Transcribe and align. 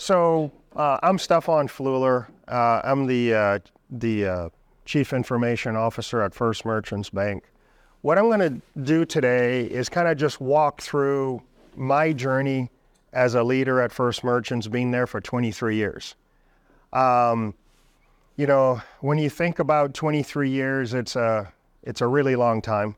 So 0.00 0.50
uh, 0.76 0.96
I'm 1.02 1.18
Stefan 1.18 1.68
Fluhler. 1.68 2.26
Uh, 2.48 2.80
I'm 2.82 3.06
the 3.06 3.34
uh, 3.34 3.58
the 3.90 4.26
uh, 4.26 4.48
Chief 4.86 5.12
Information 5.12 5.76
Officer 5.76 6.22
at 6.22 6.32
First 6.32 6.64
Merchants 6.64 7.10
Bank. 7.10 7.44
What 8.00 8.16
I'm 8.16 8.24
going 8.30 8.40
to 8.40 8.80
do 8.80 9.04
today 9.04 9.66
is 9.66 9.90
kind 9.90 10.08
of 10.08 10.16
just 10.16 10.40
walk 10.40 10.80
through 10.80 11.42
my 11.76 12.14
journey 12.14 12.70
as 13.12 13.34
a 13.34 13.42
leader 13.42 13.78
at 13.82 13.92
First 13.92 14.24
Merchants, 14.24 14.68
being 14.68 14.90
there 14.90 15.06
for 15.06 15.20
23 15.20 15.76
years. 15.76 16.14
Um, 16.94 17.52
you 18.36 18.46
know, 18.46 18.80
when 19.00 19.18
you 19.18 19.28
think 19.28 19.58
about 19.58 19.92
23 19.92 20.48
years, 20.48 20.94
it's 20.94 21.14
a 21.14 21.52
it's 21.82 22.00
a 22.00 22.06
really 22.06 22.36
long 22.36 22.62
time. 22.62 22.96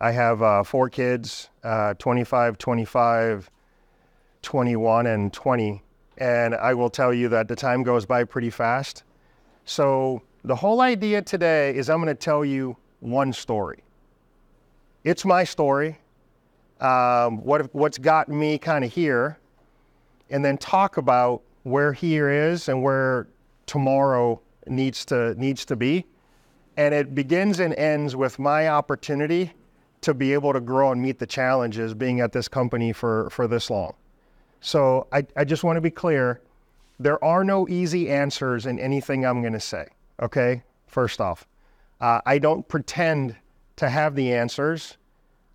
I 0.00 0.12
have 0.12 0.40
uh, 0.40 0.62
four 0.62 0.88
kids, 0.88 1.50
uh, 1.64 1.94
25, 1.94 2.58
25, 2.58 3.50
21, 4.40 5.06
and 5.08 5.32
20. 5.32 5.82
And 6.18 6.54
I 6.54 6.74
will 6.74 6.90
tell 6.90 7.14
you 7.14 7.28
that 7.30 7.48
the 7.48 7.56
time 7.56 7.82
goes 7.82 8.04
by 8.04 8.24
pretty 8.24 8.50
fast. 8.50 9.04
So, 9.64 10.22
the 10.44 10.56
whole 10.56 10.80
idea 10.80 11.22
today 11.22 11.74
is 11.74 11.90
I'm 11.90 11.98
going 11.98 12.08
to 12.08 12.14
tell 12.14 12.44
you 12.44 12.76
one 13.00 13.32
story. 13.32 13.82
It's 15.04 15.24
my 15.24 15.44
story, 15.44 15.98
um, 16.80 17.42
what, 17.44 17.72
what's 17.74 17.98
got 17.98 18.28
me 18.28 18.58
kind 18.58 18.84
of 18.84 18.92
here, 18.92 19.38
and 20.30 20.44
then 20.44 20.58
talk 20.58 20.96
about 20.96 21.42
where 21.62 21.92
here 21.92 22.30
is 22.30 22.68
and 22.68 22.82
where 22.82 23.28
tomorrow 23.66 24.40
needs 24.66 25.04
to, 25.06 25.34
needs 25.34 25.64
to 25.66 25.76
be. 25.76 26.04
And 26.76 26.94
it 26.94 27.14
begins 27.14 27.60
and 27.60 27.74
ends 27.74 28.16
with 28.16 28.38
my 28.38 28.68
opportunity 28.68 29.52
to 30.00 30.14
be 30.14 30.32
able 30.32 30.52
to 30.52 30.60
grow 30.60 30.92
and 30.92 31.02
meet 31.02 31.18
the 31.18 31.26
challenges 31.26 31.94
being 31.94 32.20
at 32.20 32.32
this 32.32 32.48
company 32.48 32.92
for, 32.92 33.28
for 33.30 33.48
this 33.48 33.70
long. 33.70 33.94
So 34.60 35.06
I, 35.12 35.26
I 35.36 35.44
just 35.44 35.64
want 35.64 35.76
to 35.76 35.80
be 35.80 35.90
clear 35.90 36.40
there 36.98 37.22
are 37.24 37.44
no 37.44 37.68
easy 37.68 38.10
answers 38.10 38.66
in 38.66 38.78
anything 38.78 39.24
I'm 39.24 39.40
going 39.40 39.52
to 39.52 39.60
say. 39.60 39.86
Okay, 40.20 40.62
first 40.86 41.20
off, 41.20 41.46
uh, 42.00 42.20
I 42.26 42.38
don't 42.38 42.66
pretend 42.66 43.36
to 43.76 43.88
have 43.88 44.14
the 44.16 44.32
answers. 44.32 44.96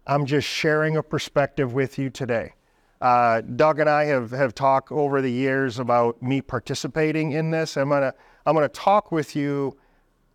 I'm 0.08 0.26
just 0.26 0.48
sharing 0.48 0.98
a 0.98 1.04
perspective 1.04 1.74
with 1.74 1.98
you 1.98 2.10
today. 2.10 2.54
Uh, 3.02 3.42
Doug 3.42 3.80
and 3.80 3.90
I 3.90 4.06
have, 4.06 4.32
have 4.32 4.56
talked 4.56 4.92
over 4.92 5.22
the 5.22 5.32
years 5.32 5.80
about 5.80 6.22
me 6.22 6.42
participating 6.42 7.34
in 7.34 7.52
this. 7.52 7.76
I'm 7.76 7.90
gonna 7.90 8.14
I'm 8.46 8.56
gonna 8.56 8.70
talk 8.70 9.12
with 9.12 9.36
you, 9.36 9.78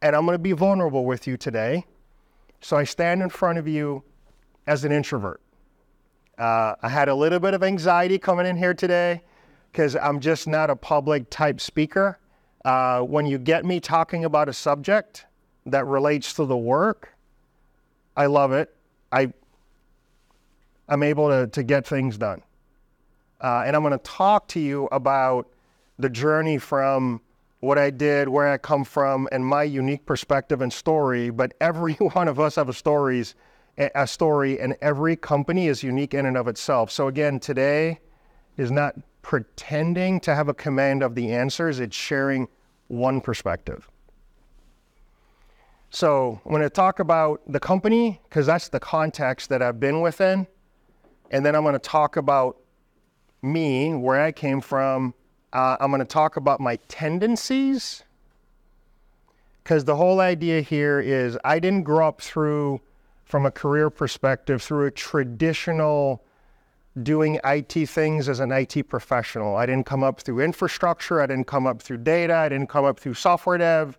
and 0.03 0.15
I'm 0.15 0.27
gonna 0.27 0.39
be 0.39 0.53
vulnerable 0.53 1.07
with 1.07 1.27
you 1.27 1.39
today. 1.39 1.87
So 2.61 2.77
I 2.77 2.85
stand 2.85 3.23
in 3.23 3.31
front 3.31 3.59
of 3.59 3.67
you 3.67 4.03
as 4.67 4.85
an 4.85 4.93
introvert. 4.93 5.41
Uh, 6.39 6.77
I 6.83 6.89
had 6.89 7.09
a 7.09 7.15
little 7.15 7.41
bit 7.41 7.55
of 7.55 7.65
anxiety 7.65 8.17
coming 8.17 8.47
in 8.47 8.57
here 8.57 8.73
today 8.73 9.23
because 9.73 9.97
I'm 9.97 10.21
just 10.21 10.47
not 10.47 10.71
a 10.71 10.77
public 10.77 11.29
type 11.31 11.61
speaker. 11.61 12.19
Uh, 12.65 13.01
when 13.01 13.27
you 13.27 13.39
get 13.39 13.65
me 13.65 13.81
talking 13.81 14.25
about 14.25 14.49
a 14.49 14.53
subject 14.53 15.27
that 15.67 15.85
relates 15.87 16.33
to 16.35 16.45
the 16.45 16.57
work, 16.57 17.13
I 18.17 18.27
love 18.27 18.53
it. 18.53 18.75
I, 19.11 19.33
I'm 20.89 21.03
able 21.03 21.29
to, 21.29 21.49
to 21.49 21.63
get 21.65 21.87
things 21.87 22.17
done. 22.17 22.43
Uh, 23.41 23.65
and 23.67 23.75
I'm 23.75 23.83
going 23.83 23.93
to 23.93 23.99
talk 23.99 24.47
to 24.49 24.61
you 24.61 24.87
about 24.93 25.49
the 25.99 26.09
journey 26.09 26.59
from 26.59 27.21
what 27.61 27.79
I 27.79 27.91
did, 27.91 28.29
where 28.29 28.49
I 28.49 28.59
come 28.59 28.85
from, 28.85 29.29
and 29.33 29.45
my 29.45 29.65
unique 29.65 30.07
perspective 30.07 30.61
and 30.61 30.73
story. 30.73 31.31
But 31.31 31.55
every 31.61 31.95
one 31.95 32.29
of 32.29 32.39
us 32.39 32.55
have 32.57 32.75
stories 32.77 33.35
a 33.79 34.07
story, 34.07 34.61
and 34.61 34.77
every 34.81 35.17
company 35.17 35.69
is 35.69 35.83
unique 35.83 36.15
in 36.15 36.27
and 36.27 36.37
of 36.37 36.49
itself. 36.49 36.91
So, 36.91 37.09
again, 37.09 37.39
today 37.39 38.01
is 38.57 38.71
not 38.71 38.95
pretending 39.23 40.21
to 40.21 40.35
have 40.35 40.49
a 40.49 40.55
command 40.55 41.03
of 41.03 41.15
the 41.15 41.33
answers, 41.33 41.81
it's 41.81 41.97
sharing 41.97 42.49
one 42.89 43.21
perspective. 43.21 43.89
So, 45.91 46.41
I'm 46.45 46.51
going 46.51 46.63
to 46.63 46.71
talk 46.71 46.99
about 46.99 47.41
the 47.47 47.61
company 47.61 48.21
because 48.29 48.47
that's 48.47 48.69
the 48.69 48.81
context 48.81 49.49
that 49.51 49.63
I've 49.63 49.81
been 49.81 50.01
within. 50.01 50.47
And 51.31 51.45
then 51.45 51.55
I'm 51.55 51.63
going 51.63 51.75
to 51.75 51.79
talk 51.79 52.17
about 52.17 52.57
me, 53.43 53.95
where 53.95 54.21
I 54.21 54.33
came 54.33 54.61
from. 54.61 55.15
Uh, 55.53 55.77
I'm 55.81 55.91
going 55.91 56.01
to 56.01 56.05
talk 56.05 56.37
about 56.37 56.61
my 56.61 56.77
tendencies 56.89 58.03
because 59.63 59.85
the 59.85 59.97
whole 59.97 60.21
idea 60.21 60.61
here 60.63 60.99
is 60.99 61.39
I 61.45 61.59
didn't 61.59 61.83
grow 61.83 62.09
up 62.09 62.21
through 62.21 62.81
from 63.29 63.45
a 63.45 63.51
career 63.51 63.91
perspective 63.91 64.63
through 64.63 64.87
a 64.87 64.91
traditional 64.91 66.25
doing 67.03 67.39
IT 67.45 67.87
things 67.89 68.27
as 68.29 68.41
an 68.41 68.51
IT 68.51 68.89
professional. 68.89 69.55
I 69.55 69.67
didn't 69.67 69.85
come 69.85 70.03
up 70.03 70.21
through 70.21 70.41
infrastructure, 70.41 71.21
I 71.21 71.27
didn't 71.27 71.47
come 71.47 71.67
up 71.67 71.83
through 71.83 71.99
data, 71.99 72.35
I 72.35 72.49
didn't 72.49 72.69
come 72.69 72.87
up 72.87 72.99
through 72.99 73.15
software 73.15 73.59
dev. 73.59 73.99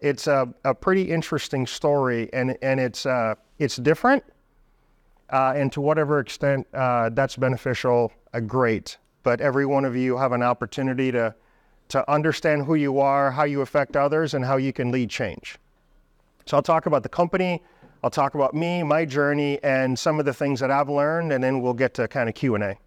It's 0.00 0.28
a, 0.28 0.48
a 0.64 0.72
pretty 0.72 1.10
interesting 1.10 1.66
story 1.66 2.30
and, 2.32 2.56
and 2.62 2.78
it's, 2.78 3.04
uh, 3.04 3.34
it's 3.58 3.76
different. 3.76 4.22
Uh, 5.30 5.54
and 5.56 5.72
to 5.72 5.80
whatever 5.80 6.20
extent 6.20 6.66
uh, 6.72 7.10
that's 7.10 7.36
beneficial, 7.36 8.12
uh, 8.32 8.40
great. 8.40 8.96
But 9.24 9.40
every 9.40 9.66
one 9.66 9.84
of 9.84 9.96
you 9.96 10.16
have 10.16 10.30
an 10.30 10.42
opportunity 10.42 11.10
to, 11.12 11.34
to 11.88 12.08
understand 12.10 12.64
who 12.64 12.76
you 12.76 13.00
are, 13.00 13.32
how 13.32 13.42
you 13.42 13.60
affect 13.60 13.96
others, 13.96 14.34
and 14.34 14.44
how 14.44 14.56
you 14.56 14.72
can 14.72 14.92
lead 14.92 15.10
change. 15.10 15.58
So 16.46 16.56
I'll 16.56 16.62
talk 16.62 16.86
about 16.86 17.02
the 17.02 17.10
company, 17.10 17.60
I'll 18.02 18.10
talk 18.10 18.34
about 18.34 18.54
me, 18.54 18.82
my 18.82 19.04
journey, 19.04 19.58
and 19.62 19.98
some 19.98 20.20
of 20.20 20.24
the 20.24 20.32
things 20.32 20.60
that 20.60 20.70
I've 20.70 20.88
learned, 20.88 21.32
and 21.32 21.42
then 21.42 21.60
we'll 21.60 21.74
get 21.74 21.94
to 21.94 22.06
kind 22.06 22.28
of 22.28 22.34
Q&A. 22.34 22.78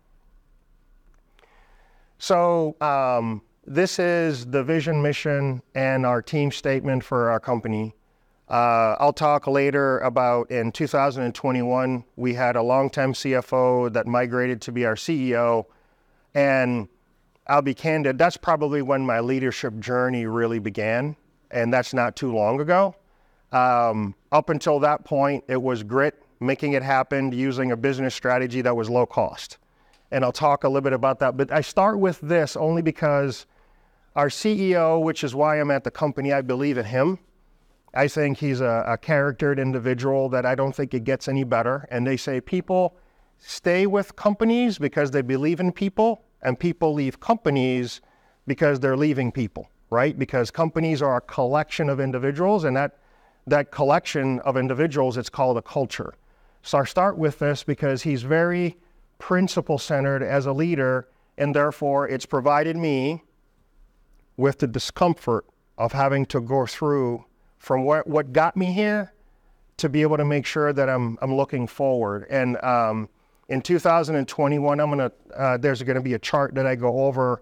So 2.18 2.76
um, 2.80 3.42
this 3.66 4.00
is 4.00 4.46
the 4.46 4.64
vision, 4.64 5.02
mission, 5.02 5.62
and 5.76 6.06
our 6.06 6.22
team 6.22 6.52
statement 6.52 7.04
for 7.04 7.30
our 7.30 7.40
company. 7.40 7.94
Uh, 8.48 8.96
I'll 9.00 9.14
talk 9.14 9.48
later 9.48 10.00
about 10.00 10.52
in 10.52 10.72
2021, 10.72 12.04
we 12.18 12.34
had 12.34 12.56
a 12.56 12.62
long-time 12.62 13.14
CFO 13.14 13.92
that 13.94 14.08
migrated 14.08 14.62
to 14.62 14.72
be 14.72 14.86
our 14.86 14.96
CEO. 14.96 15.66
And 16.36 16.88
I'll 17.48 17.62
be 17.62 17.74
candid, 17.74 18.18
that's 18.18 18.38
probably 18.38 18.82
when 18.82 19.06
my 19.06 19.20
leadership 19.20 19.80
journey 19.80 20.26
really 20.26 20.60
began. 20.60 21.16
And 21.50 21.74
that's 21.74 21.94
not 21.94 22.16
too 22.16 22.34
long 22.34 22.62
ago. 22.62 22.96
Um, 23.52 24.16
up 24.32 24.50
until 24.50 24.80
that 24.80 25.04
point, 25.04 25.44
it 25.48 25.62
was 25.62 25.84
grit, 25.84 26.24
making 26.40 26.74
it 26.74 26.84
happen 26.84 27.32
using 27.32 27.72
a 27.72 27.78
business 27.78 28.16
strategy 28.16 28.62
that 28.62 28.76
was 28.76 28.90
low 28.90 29.06
cost. 29.06 29.58
And 30.12 30.24
I'll 30.24 30.32
talk 30.32 30.64
a 30.64 30.68
little 30.68 30.82
bit 30.82 30.94
about 30.94 31.20
that. 31.20 31.38
But 31.38 31.52
I 31.52 31.62
start 31.62 32.00
with 32.00 32.20
this 32.22 32.56
only 32.56 32.82
because 32.82 33.46
our 34.16 34.28
CEO, 34.28 35.02
which 35.02 35.24
is 35.24 35.34
why 35.34 35.60
I'm 35.60 35.72
at 35.72 35.84
the 35.84 35.92
company, 35.92 36.34
I 36.34 36.42
believe 36.42 36.78
in 36.78 36.86
him. 36.86 37.20
I 37.94 38.08
think 38.08 38.38
he's 38.38 38.62
a, 38.62 38.84
a 38.88 38.98
charactered 38.98 39.60
individual 39.60 40.30
that 40.30 40.46
I 40.46 40.56
don't 40.56 40.74
think 40.74 40.94
it 40.94 41.04
gets 41.04 41.28
any 41.28 41.44
better. 41.44 41.88
And 41.92 42.08
they 42.08 42.18
say 42.18 42.40
people 42.40 42.96
stay 43.38 43.86
with 43.86 44.16
companies 44.16 44.78
because 44.78 45.12
they 45.12 45.22
believe 45.22 45.60
in 45.60 45.72
people, 45.72 46.24
and 46.42 46.60
people 46.60 46.94
leave 46.94 47.20
companies 47.20 48.02
because 48.48 48.80
they're 48.80 48.98
leaving 48.98 49.32
people, 49.32 49.70
right? 49.90 50.18
Because 50.18 50.52
companies 50.52 51.02
are 51.02 51.18
a 51.18 51.22
collection 51.22 51.90
of 51.90 52.00
individuals, 52.00 52.64
and 52.64 52.76
that 52.76 52.98
that 53.48 53.72
collection 53.72 54.40
of 54.40 54.58
individuals, 54.58 55.18
it's 55.18 55.30
called 55.30 55.58
a 55.58 55.62
culture. 55.62 56.14
So 56.64 56.78
I 56.78 56.86
start 56.86 57.18
with 57.18 57.40
this 57.40 57.64
because 57.64 58.04
he's 58.04 58.24
very 58.24 58.78
principle 59.18 59.78
centered 59.78 60.24
as 60.24 60.46
a 60.46 60.54
leader, 60.54 61.08
and 61.38 61.56
therefore 61.56 62.08
it's 62.08 62.26
provided 62.26 62.76
me 62.76 63.24
with 64.38 64.60
the 64.60 64.68
discomfort 64.68 65.46
of 65.78 65.92
having 65.92 66.26
to 66.28 66.42
go 66.42 66.66
through 66.66 67.26
from 67.58 67.84
what, 67.84 68.08
what 68.08 68.34
got 68.34 68.56
me 68.56 68.68
here 68.68 69.14
to 69.78 69.90
be 69.90 70.02
able 70.02 70.18
to 70.18 70.26
make 70.26 70.46
sure 70.46 70.74
that 70.74 70.90
I'm, 70.90 71.18
I'm 71.22 71.36
looking 71.36 71.68
forward. 71.68 72.28
And 72.30 72.64
um, 72.64 73.10
in 73.50 73.62
2021, 73.62 74.80
I'm 74.80 74.90
gonna, 74.90 75.12
uh, 75.36 75.58
there's 75.58 75.82
gonna 75.84 76.02
be 76.02 76.14
a 76.14 76.20
chart 76.20 76.56
that 76.56 76.66
I 76.66 76.76
go 76.76 77.06
over 77.06 77.42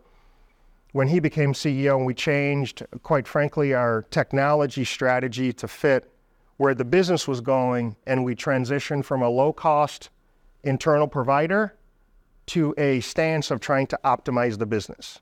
when 0.91 1.07
he 1.07 1.19
became 1.19 1.53
CEO 1.53 1.97
and 1.97 2.05
we 2.05 2.13
changed, 2.13 2.85
quite 3.03 3.27
frankly, 3.27 3.73
our 3.73 4.03
technology 4.09 4.83
strategy 4.83 5.53
to 5.53 5.67
fit 5.67 6.11
where 6.57 6.73
the 6.73 6.85
business 6.85 7.27
was 7.27 7.39
going, 7.39 7.95
and 8.05 8.23
we 8.25 8.35
transitioned 8.35 9.05
from 9.05 9.21
a 9.21 9.29
low 9.29 9.53
cost 9.53 10.09
internal 10.63 11.07
provider 11.07 11.73
to 12.47 12.73
a 12.77 12.99
stance 12.99 13.49
of 13.49 13.61
trying 13.61 13.87
to 13.87 13.97
optimize 14.03 14.57
the 14.57 14.65
business. 14.65 15.21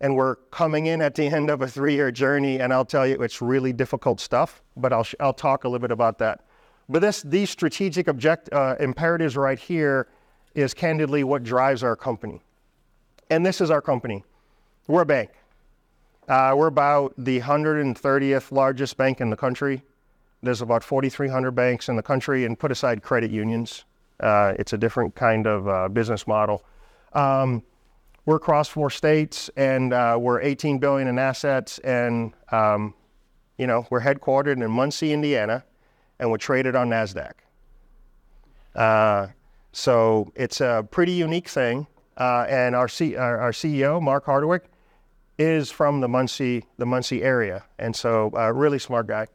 And 0.00 0.14
we're 0.14 0.36
coming 0.52 0.86
in 0.86 1.00
at 1.00 1.14
the 1.14 1.26
end 1.34 1.50
of 1.50 1.62
a 1.62 1.66
three 1.66 1.94
year 1.94 2.12
journey, 2.12 2.60
and 2.60 2.72
I'll 2.72 2.84
tell 2.84 3.06
you, 3.06 3.20
it's 3.22 3.42
really 3.42 3.72
difficult 3.72 4.20
stuff, 4.20 4.62
but 4.76 4.92
I'll, 4.92 5.06
I'll 5.18 5.32
talk 5.32 5.64
a 5.64 5.68
little 5.68 5.80
bit 5.80 5.90
about 5.90 6.18
that. 6.18 6.44
But 6.88 7.00
this, 7.00 7.22
these 7.22 7.50
strategic 7.50 8.06
object, 8.06 8.48
uh, 8.52 8.76
imperatives 8.78 9.36
right 9.36 9.58
here 9.58 10.06
is 10.54 10.72
candidly 10.72 11.24
what 11.24 11.42
drives 11.42 11.82
our 11.82 11.96
company. 11.96 12.42
And 13.28 13.44
this 13.44 13.60
is 13.60 13.70
our 13.72 13.82
company. 13.82 14.22
We're 14.88 15.02
a 15.02 15.06
bank. 15.06 15.30
Uh, 16.28 16.54
we're 16.56 16.68
about 16.68 17.12
the 17.18 17.40
130th 17.40 18.52
largest 18.52 18.96
bank 18.96 19.20
in 19.20 19.30
the 19.30 19.36
country. 19.36 19.82
There's 20.42 20.60
about 20.60 20.84
4,300 20.84 21.50
banks 21.52 21.88
in 21.88 21.96
the 21.96 22.02
country, 22.02 22.44
and 22.44 22.58
put 22.58 22.70
aside 22.70 23.02
credit 23.02 23.30
unions. 23.30 23.84
Uh, 24.20 24.54
it's 24.58 24.72
a 24.72 24.78
different 24.78 25.14
kind 25.14 25.46
of 25.46 25.68
uh, 25.68 25.88
business 25.88 26.26
model. 26.26 26.64
Um, 27.14 27.62
we're 28.26 28.36
across 28.36 28.68
four 28.68 28.90
states, 28.90 29.50
and 29.56 29.92
uh, 29.92 30.16
we're 30.20 30.40
18 30.40 30.78
billion 30.78 31.08
in 31.08 31.18
assets, 31.18 31.78
and 31.80 32.32
um, 32.52 32.94
you 33.58 33.66
know 33.66 33.86
we're 33.90 34.00
headquartered 34.00 34.62
in 34.62 34.70
Muncie, 34.70 35.12
Indiana, 35.12 35.64
and 36.18 36.30
we're 36.30 36.38
traded 36.38 36.76
on 36.76 36.88
Nasdaq. 36.90 37.32
Uh, 38.74 39.28
so 39.72 40.32
it's 40.36 40.60
a 40.60 40.86
pretty 40.90 41.12
unique 41.12 41.48
thing. 41.48 41.86
Uh, 42.16 42.46
and 42.48 42.74
our, 42.74 42.88
C- 42.88 43.14
our, 43.14 43.38
our, 43.38 43.50
CEO, 43.50 44.00
Mark 44.00 44.24
Hardwick, 44.24 44.64
is 45.38 45.70
from 45.70 46.00
the 46.00 46.08
Muncie, 46.08 46.64
the 46.78 46.86
Muncie 46.86 47.22
area. 47.22 47.64
And 47.78 47.94
so 47.94 48.30
a 48.34 48.46
uh, 48.46 48.50
really 48.50 48.78
smart 48.78 49.06
guy. 49.06 49.26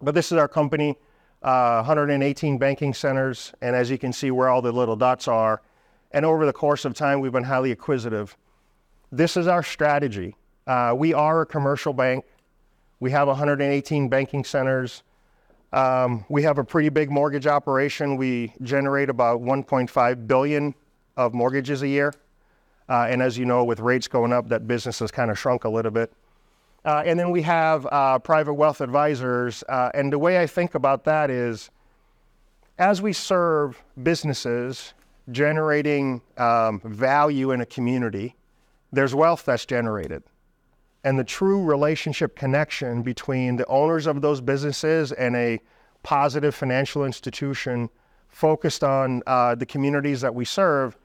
But 0.00 0.14
this 0.14 0.32
is 0.32 0.38
our 0.38 0.48
company, 0.48 0.98
uh, 1.42 1.82
118 1.82 2.58
banking 2.58 2.92
centers. 2.92 3.52
And 3.62 3.74
as 3.74 3.90
you 3.90 3.98
can 3.98 4.12
see 4.12 4.30
where 4.30 4.48
all 4.48 4.60
the 4.60 4.72
little 4.72 4.96
dots 4.96 5.28
are, 5.28 5.62
and 6.10 6.24
over 6.24 6.46
the 6.46 6.52
course 6.52 6.84
of 6.84 6.94
time, 6.94 7.20
we've 7.20 7.32
been 7.32 7.44
highly 7.44 7.72
acquisitive. 7.72 8.36
This 9.10 9.36
is 9.36 9.48
our 9.48 9.62
strategy. 9.62 10.36
Uh, 10.66 10.94
we 10.96 11.12
are 11.12 11.42
a 11.42 11.46
commercial 11.46 11.92
bank. 11.92 12.24
We 13.00 13.10
have 13.10 13.28
118 13.28 14.08
banking 14.08 14.44
centers. 14.44 15.02
Um, 15.72 16.24
we 16.28 16.44
have 16.44 16.58
a 16.58 16.64
pretty 16.64 16.88
big 16.88 17.10
mortgage 17.10 17.48
operation. 17.48 18.16
We 18.16 18.52
generate 18.62 19.10
about 19.10 19.40
1.5 19.40 20.26
billion 20.28 20.74
of 21.16 21.34
mortgages 21.34 21.82
a 21.82 21.88
year. 21.88 22.12
Uh, 22.88 23.06
and 23.08 23.22
as 23.22 23.38
you 23.38 23.44
know, 23.44 23.64
with 23.64 23.80
rates 23.80 24.08
going 24.08 24.32
up, 24.32 24.48
that 24.48 24.66
business 24.66 24.98
has 24.98 25.10
kind 25.10 25.30
of 25.30 25.38
shrunk 25.38 25.64
a 25.64 25.68
little 25.68 25.90
bit. 25.90 26.12
Uh, 26.84 27.02
and 27.06 27.18
then 27.18 27.30
we 27.30 27.40
have 27.42 27.86
uh, 27.90 28.18
private 28.18 28.54
wealth 28.54 28.80
advisors. 28.80 29.64
Uh, 29.68 29.90
and 29.94 30.12
the 30.12 30.18
way 30.18 30.40
I 30.40 30.46
think 30.46 30.74
about 30.74 31.04
that 31.04 31.30
is 31.30 31.70
as 32.78 33.00
we 33.00 33.12
serve 33.12 33.82
businesses 34.02 34.92
generating 35.30 36.20
um, 36.36 36.80
value 36.84 37.52
in 37.52 37.60
a 37.60 37.66
community, 37.66 38.36
there's 38.92 39.14
wealth 39.14 39.44
that's 39.46 39.64
generated. 39.64 40.22
And 41.04 41.18
the 41.18 41.24
true 41.24 41.62
relationship 41.62 42.36
connection 42.36 43.02
between 43.02 43.56
the 43.56 43.66
owners 43.66 44.06
of 44.06 44.20
those 44.20 44.40
businesses 44.40 45.12
and 45.12 45.36
a 45.36 45.60
positive 46.02 46.54
financial 46.54 47.04
institution 47.04 47.88
focused 48.28 48.84
on 48.84 49.22
uh, 49.26 49.54
the 49.54 49.66
communities 49.66 50.20
that 50.20 50.34
we 50.34 50.44
serve 50.44 50.96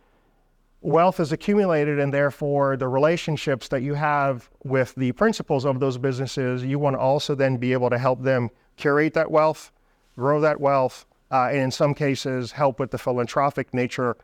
wealth 0.82 1.20
is 1.20 1.32
accumulated 1.32 2.00
and 2.00 2.14
therefore 2.14 2.78
the 2.78 2.88
relationships 2.88 3.68
that 3.68 3.82
you 3.82 3.94
have 3.94 4.50
with 4.64 4.96
the 4.96 5.12
principals 5.14 5.66
of 5.66 5.80
those 5.80 5.98
businesses 5.98 6.64
you 6.64 6.80
want 6.80 6.96
to 6.96 7.00
also 7.00 7.36
then 7.36 7.58
be 7.58 7.74
able 7.74 7.90
to 7.90 7.98
help 7.98 8.22
them 8.24 8.50
curate 8.78 9.14
that 9.14 9.30
wealth 9.30 9.72
grow 10.16 10.40
that 10.40 10.60
wealth 10.60 11.06
uh, 11.32 11.48
and 11.52 11.58
in 11.58 11.72
some 11.72 11.94
cases 11.94 12.52
help 12.52 12.80
with 12.80 12.92
the 12.92 12.98
philanthropic 12.98 13.74
nature 13.74 14.16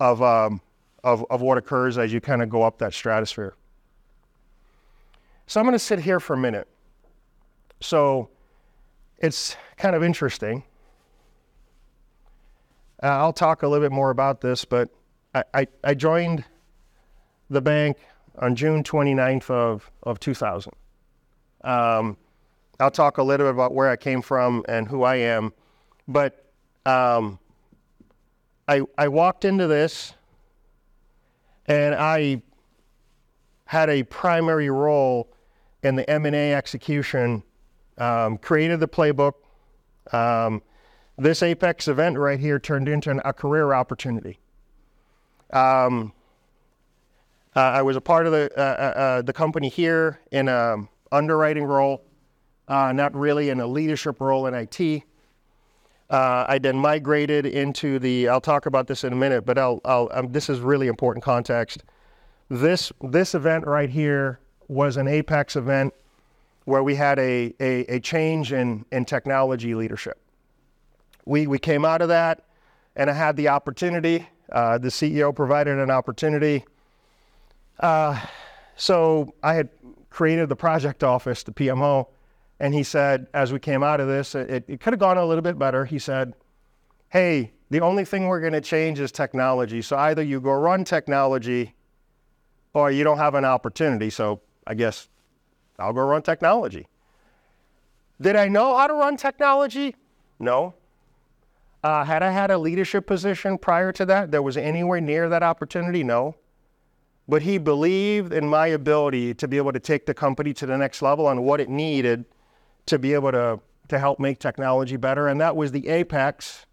of, 0.00 0.22
um, 0.22 0.60
of, 1.02 1.24
of 1.30 1.40
what 1.40 1.58
occurs 1.58 1.98
as 1.98 2.12
you 2.12 2.20
kind 2.20 2.42
of 2.42 2.48
go 2.48 2.62
up 2.62 2.78
that 2.78 2.92
stratosphere. 2.92 3.54
So 5.46 5.60
i'm 5.60 5.66
going 5.66 5.74
to 5.74 5.78
sit 5.78 5.98
here 5.98 6.20
for 6.20 6.34
a 6.34 6.38
minute. 6.38 6.68
So 7.80 8.28
it's 9.18 9.56
kind 9.76 9.96
of 9.96 10.02
interesting. 10.02 10.62
Uh, 13.02 13.06
i'll 13.06 13.32
talk 13.32 13.62
a 13.62 13.68
little 13.68 13.84
bit 13.84 13.92
more 13.92 14.10
about 14.10 14.40
this 14.40 14.64
but 14.64 14.88
I, 15.34 15.66
I, 15.82 15.94
joined 15.94 16.44
the 17.48 17.62
bank 17.62 17.96
on 18.38 18.54
June 18.54 18.82
29th 18.82 19.50
of, 19.50 19.90
of 20.02 20.20
2000. 20.20 20.72
Um, 21.64 22.18
I'll 22.78 22.90
talk 22.90 23.18
a 23.18 23.22
little 23.22 23.46
bit 23.46 23.54
about 23.54 23.72
where 23.72 23.88
I 23.88 23.96
came 23.96 24.20
from 24.20 24.64
and 24.68 24.86
who 24.86 25.04
I 25.04 25.16
am, 25.16 25.54
but 26.06 26.44
um, 26.84 27.38
I, 28.68 28.82
I 28.98 29.08
walked 29.08 29.44
into 29.44 29.66
this 29.66 30.14
and 31.66 31.94
I 31.94 32.42
had 33.64 33.88
a 33.88 34.02
primary 34.02 34.68
role 34.68 35.32
in 35.82 35.96
the 35.96 36.08
M&A 36.10 36.54
execution, 36.54 37.42
um, 37.96 38.36
created 38.36 38.80
the 38.80 38.88
playbook. 38.88 39.32
Um, 40.12 40.62
this 41.16 41.42
Apex 41.42 41.88
event 41.88 42.18
right 42.18 42.38
here 42.38 42.58
turned 42.58 42.88
into 42.88 43.10
an, 43.10 43.22
a 43.24 43.32
career 43.32 43.72
opportunity. 43.72 44.38
Um, 45.52 46.12
uh, 47.54 47.60
I 47.60 47.82
was 47.82 47.96
a 47.96 48.00
part 48.00 48.26
of 48.26 48.32
the 48.32 48.50
uh, 48.56 48.60
uh, 48.60 48.98
uh 48.98 49.22
the 49.22 49.32
company 49.32 49.68
here 49.68 50.20
in 50.30 50.48
an 50.48 50.88
underwriting 51.10 51.64
role, 51.64 52.02
uh, 52.68 52.92
not 52.92 53.14
really 53.14 53.50
in 53.50 53.60
a 53.60 53.66
leadership 53.66 54.20
role 54.20 54.46
in 54.46 54.54
IT. 54.54 55.02
Uh, 56.08 56.44
I 56.48 56.58
then 56.58 56.76
migrated 56.76 57.46
into 57.46 57.98
the. 57.98 58.28
I'll 58.28 58.40
talk 58.40 58.66
about 58.66 58.86
this 58.86 59.04
in 59.04 59.12
a 59.12 59.16
minute, 59.16 59.44
but 59.44 59.58
I'll. 59.58 59.80
I'll 59.84 60.08
um, 60.12 60.32
this 60.32 60.48
is 60.48 60.60
really 60.60 60.86
important 60.86 61.24
context. 61.24 61.84
This 62.48 62.92
this 63.02 63.34
event 63.34 63.66
right 63.66 63.90
here 63.90 64.40
was 64.68 64.96
an 64.96 65.08
Apex 65.08 65.56
event 65.56 65.92
where 66.64 66.82
we 66.82 66.94
had 66.94 67.18
a, 67.18 67.54
a, 67.60 67.96
a 67.96 68.00
change 68.00 68.52
in, 68.52 68.84
in 68.92 69.04
technology 69.04 69.74
leadership. 69.74 70.18
We, 71.24 71.46
we 71.46 71.58
came 71.58 71.84
out 71.84 72.02
of 72.02 72.08
that, 72.08 72.44
and 72.96 73.10
I 73.10 73.12
had 73.12 73.36
the 73.36 73.48
opportunity 73.48 74.28
uh, 74.52 74.78
the 74.78 74.88
CEO 74.88 75.34
provided 75.34 75.78
an 75.78 75.90
opportunity. 75.90 76.64
Uh, 77.80 78.20
so 78.76 79.34
I 79.42 79.54
had 79.54 79.70
created 80.10 80.48
the 80.48 80.56
project 80.56 81.02
office, 81.02 81.42
the 81.42 81.52
PMO, 81.52 82.06
and 82.60 82.72
he 82.74 82.82
said, 82.82 83.26
as 83.34 83.52
we 83.52 83.58
came 83.58 83.82
out 83.82 83.98
of 83.98 84.06
this, 84.06 84.34
it, 84.34 84.64
it 84.68 84.80
could 84.80 84.92
have 84.92 85.00
gone 85.00 85.18
a 85.18 85.24
little 85.24 85.42
bit 85.42 85.58
better. 85.58 85.84
He 85.84 85.98
said, 85.98 86.34
hey, 87.08 87.52
the 87.70 87.80
only 87.80 88.04
thing 88.04 88.28
we're 88.28 88.40
going 88.40 88.52
to 88.52 88.60
change 88.60 89.00
is 89.00 89.10
technology. 89.10 89.82
So 89.82 89.96
either 89.96 90.22
you 90.22 90.40
go 90.40 90.52
run 90.52 90.84
technology 90.84 91.74
or 92.74 92.90
you 92.90 93.02
don't 93.04 93.18
have 93.18 93.34
an 93.34 93.44
opportunity. 93.44 94.10
So 94.10 94.40
I 94.66 94.74
guess 94.74 95.08
I'll 95.78 95.92
go 95.92 96.02
run 96.02 96.22
technology. 96.22 96.86
Did 98.20 98.36
I 98.36 98.48
know 98.48 98.76
how 98.76 98.86
to 98.86 98.94
run 98.94 99.16
technology? 99.16 99.96
No. 100.38 100.74
Uh, 101.82 102.04
had 102.04 102.22
I 102.22 102.30
had 102.30 102.50
a 102.50 102.58
leadership 102.58 103.06
position 103.06 103.58
prior 103.58 103.90
to 103.92 104.06
that 104.06 104.30
that 104.30 104.42
was 104.42 104.56
anywhere 104.56 105.00
near 105.00 105.28
that 105.28 105.42
opportunity? 105.42 106.04
No. 106.04 106.36
But 107.28 107.42
he 107.42 107.58
believed 107.58 108.32
in 108.32 108.48
my 108.48 108.68
ability 108.68 109.34
to 109.34 109.48
be 109.48 109.56
able 109.56 109.72
to 109.72 109.80
take 109.80 110.06
the 110.06 110.14
company 110.14 110.52
to 110.54 110.66
the 110.66 110.76
next 110.76 111.02
level 111.02 111.28
and 111.28 111.44
what 111.44 111.60
it 111.60 111.68
needed 111.68 112.24
to 112.86 112.98
be 112.98 113.14
able 113.14 113.32
to, 113.32 113.60
to 113.88 113.98
help 113.98 114.20
make 114.20 114.38
technology 114.38 114.96
better. 114.96 115.28
And 115.28 115.40
that 115.40 115.56
was 115.56 115.72
the 115.72 115.88
apex 115.88 116.66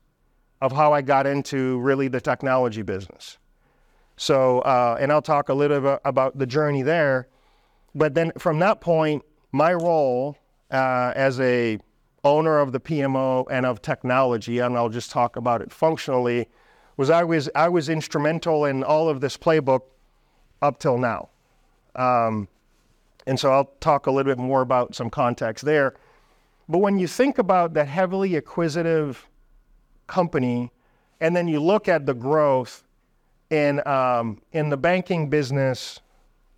of 0.62 0.72
how 0.72 0.92
I 0.94 1.02
got 1.02 1.26
into 1.26 1.80
really 1.80 2.08
the 2.08 2.22
technology 2.22 2.82
business. 2.82 3.38
So, 4.18 4.60
uh, 4.60 4.98
and 5.00 5.12
I'll 5.12 5.22
talk 5.22 5.50
a 5.50 5.54
little 5.54 5.80
bit 5.80 6.00
about 6.04 6.38
the 6.38 6.46
journey 6.46 6.82
there. 6.82 7.30
But 7.96 8.14
then 8.14 8.32
from 8.38 8.60
that 8.60 8.82
point, 8.82 9.24
my 9.52 9.74
role 9.74 10.38
uh, 10.70 11.14
as 11.16 11.40
a 11.40 11.80
owner 12.24 12.60
of 12.60 12.72
the 12.72 12.80
PMO 12.80 13.46
and 13.50 13.66
of 13.66 13.82
technology, 13.82 14.60
and 14.60 14.78
I'll 14.78 14.90
just 14.90 15.12
talk 15.12 15.36
about 15.36 15.62
it 15.62 15.72
functionally, 15.72 16.48
was 16.98 17.10
I 17.10 17.24
was 17.24 17.50
I 17.56 17.70
was 17.70 17.90
instrumental 17.90 18.66
in 18.66 18.84
all 18.84 19.10
of 19.10 19.22
this 19.22 19.38
playbook 19.38 19.82
up 20.62 20.80
till 20.80 20.98
now. 20.98 21.30
Um, 21.96 22.48
and 23.26 23.40
so 23.40 23.52
I'll 23.52 23.72
talk 23.80 24.08
a 24.08 24.12
little 24.12 24.32
bit 24.32 24.42
more 24.42 24.62
about 24.62 24.96
some 24.96 25.10
context 25.10 25.64
there. 25.64 25.96
But 26.68 26.80
when 26.80 27.00
you 27.00 27.08
think 27.08 27.38
about 27.38 27.74
that 27.74 27.88
heavily 27.88 28.36
acquisitive 28.36 29.28
company, 30.08 30.72
and 31.20 31.36
then 31.36 31.48
you 31.48 31.60
look 31.60 31.88
at 31.88 32.06
the 32.06 32.14
growth 32.14 32.84
in 33.50 33.86
um, 33.88 34.42
in 34.52 34.70
the 34.70 34.78
banking 34.78 35.30
business, 35.30 36.00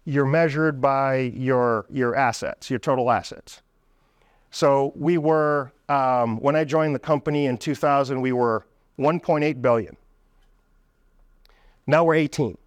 you're 0.05 0.25
measured 0.25 0.81
by 0.81 1.17
your 1.17 1.85
your 1.89 2.15
assets, 2.15 2.69
your 2.69 2.79
total 2.79 3.11
assets. 3.11 3.61
So 4.51 4.91
we 4.95 5.17
were, 5.17 5.71
um, 5.87 6.37
when 6.37 6.55
I 6.55 6.65
joined 6.65 6.93
the 6.93 6.99
company 6.99 7.45
in 7.45 7.57
2000, 7.57 8.19
we 8.21 8.33
were 8.33 8.65
1.8 8.99 9.61
billion. 9.61 9.95
Now 11.87 12.03
we're 12.03 12.15
18. 12.15 12.57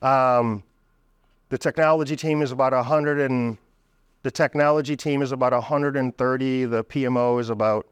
Um, 0.00 0.62
the 1.50 1.58
technology 1.58 2.16
team 2.16 2.42
is 2.42 2.52
about 2.52 2.72
100 2.72 3.20
and 3.20 3.58
the 4.22 4.30
technology 4.30 4.96
team 4.96 5.22
is 5.22 5.30
about 5.30 5.52
130. 5.52 6.64
The 6.64 6.84
PMO 6.84 7.40
is 7.40 7.50
about 7.50 7.86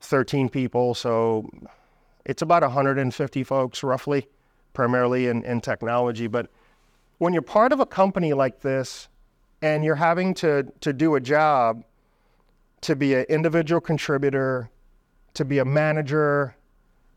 13 0.00 0.48
people. 0.48 0.94
So 0.94 1.50
it's 2.24 2.42
about 2.42 2.62
150 2.62 3.44
folks 3.44 3.82
roughly, 3.82 4.28
primarily 4.74 5.26
in, 5.26 5.44
in 5.44 5.60
technology. 5.60 6.28
But 6.28 6.50
when 7.18 7.32
you're 7.32 7.42
part 7.42 7.72
of 7.72 7.80
a 7.80 7.86
company 7.86 8.32
like 8.32 8.60
this, 8.60 9.08
and 9.62 9.84
you're 9.84 9.94
having 9.94 10.34
to, 10.34 10.66
to 10.80 10.92
do 10.92 11.14
a 11.14 11.20
job 11.20 11.84
to 12.82 12.94
be 12.94 13.14
an 13.14 13.24
individual 13.28 13.80
contributor, 13.80 14.70
to 15.34 15.44
be 15.44 15.58
a 15.58 15.64
manager, 15.64 16.54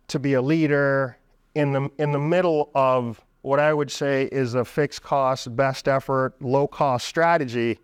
to 0.07 0.19
be 0.19 0.33
a 0.33 0.41
leader 0.41 1.17
in 1.55 1.73
the, 1.73 1.89
in 1.97 2.11
the 2.11 2.19
middle 2.19 2.69
of 2.73 3.21
what 3.41 3.59
I 3.59 3.73
would 3.73 3.91
say 3.91 4.29
is 4.31 4.53
a 4.53 4.63
fixed 4.63 5.01
cost, 5.01 5.55
best 5.55 5.87
effort, 5.87 6.39
low 6.41 6.67
cost 6.67 7.07
strategy, 7.07 7.79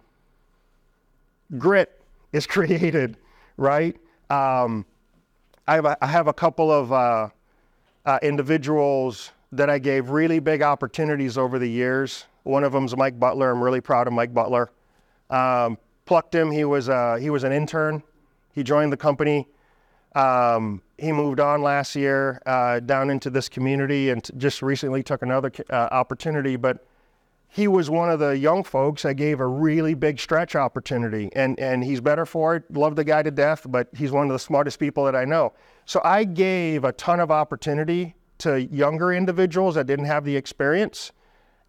grit 1.58 2.02
is 2.34 2.48
created, 2.48 3.18
right? 3.58 3.96
Um, 4.30 4.86
I, 5.68 5.76
have 5.76 5.86
a, 5.86 5.98
I 6.04 6.08
have 6.08 6.28
a 6.28 6.34
couple 6.34 6.72
of 6.72 6.92
uh, 6.92 7.30
uh, 8.06 8.20
individuals 8.22 9.32
that 9.52 9.70
I 9.70 9.80
gave 9.80 10.10
really 10.10 10.40
big 10.40 10.62
opportunities 10.62 11.38
over 11.38 11.60
the 11.60 11.70
years. 11.70 12.26
One 12.48 12.64
of 12.64 12.72
them 12.72 12.86
is 12.86 12.96
Mike 12.96 13.20
Butler. 13.20 13.52
I'm 13.52 13.64
really 13.64 13.82
proud 13.82 14.08
of 14.08 14.14
Mike 14.14 14.34
Butler. 14.34 14.72
Um, 15.30 15.78
plucked 16.06 16.34
him. 16.34 16.52
He 16.52 16.64
was 16.64 16.90
uh, 16.90 17.18
he 17.20 17.30
was 17.30 17.44
an 17.44 17.52
intern. 17.52 18.04
He 18.54 18.64
joined 18.64 18.92
the 18.92 18.98
company. 18.98 19.48
Um, 20.16 20.82
he 20.98 21.12
moved 21.12 21.40
on 21.40 21.62
last 21.62 21.96
year 21.96 22.42
uh, 22.46 22.80
down 22.80 23.10
into 23.10 23.30
this 23.30 23.50
community 23.50 24.10
and 24.10 24.24
t- 24.24 24.34
just 24.38 24.64
recently 24.64 25.04
took 25.04 25.22
another 25.22 25.52
uh, 25.70 25.90
opportunity. 25.92 26.56
But 26.56 26.88
he 27.50 27.68
was 27.68 27.90
one 27.90 28.10
of 28.10 28.20
the 28.20 28.38
young 28.38 28.64
folks 28.64 29.06
I 29.06 29.14
gave 29.14 29.40
a 29.40 29.46
really 29.46 29.94
big 29.94 30.20
stretch 30.20 30.56
opportunity, 30.56 31.30
and 31.34 31.60
and 31.60 31.84
he's 31.84 32.02
better 32.02 32.26
for 32.26 32.56
it. 32.56 32.64
Love 32.74 32.96
the 32.96 33.04
guy 33.04 33.24
to 33.24 33.32
death, 33.32 33.66
but 33.70 33.90
he's 33.96 34.12
one 34.12 34.26
of 34.28 34.34
the 34.34 34.40
smartest 34.40 34.80
people 34.80 35.06
that 35.06 35.16
I 35.16 35.26
know. 35.26 35.54
So 35.86 36.02
I 36.04 36.24
gave 36.24 36.84
a 36.84 36.94
ton 36.94 37.20
of 37.20 37.30
opportunity 37.30 38.16
to 38.40 38.64
younger 38.64 39.12
individuals 39.12 39.76
that 39.76 39.88
didn't 39.88 40.06
have 40.06 40.24
the 40.24 40.36
experience, 40.36 41.12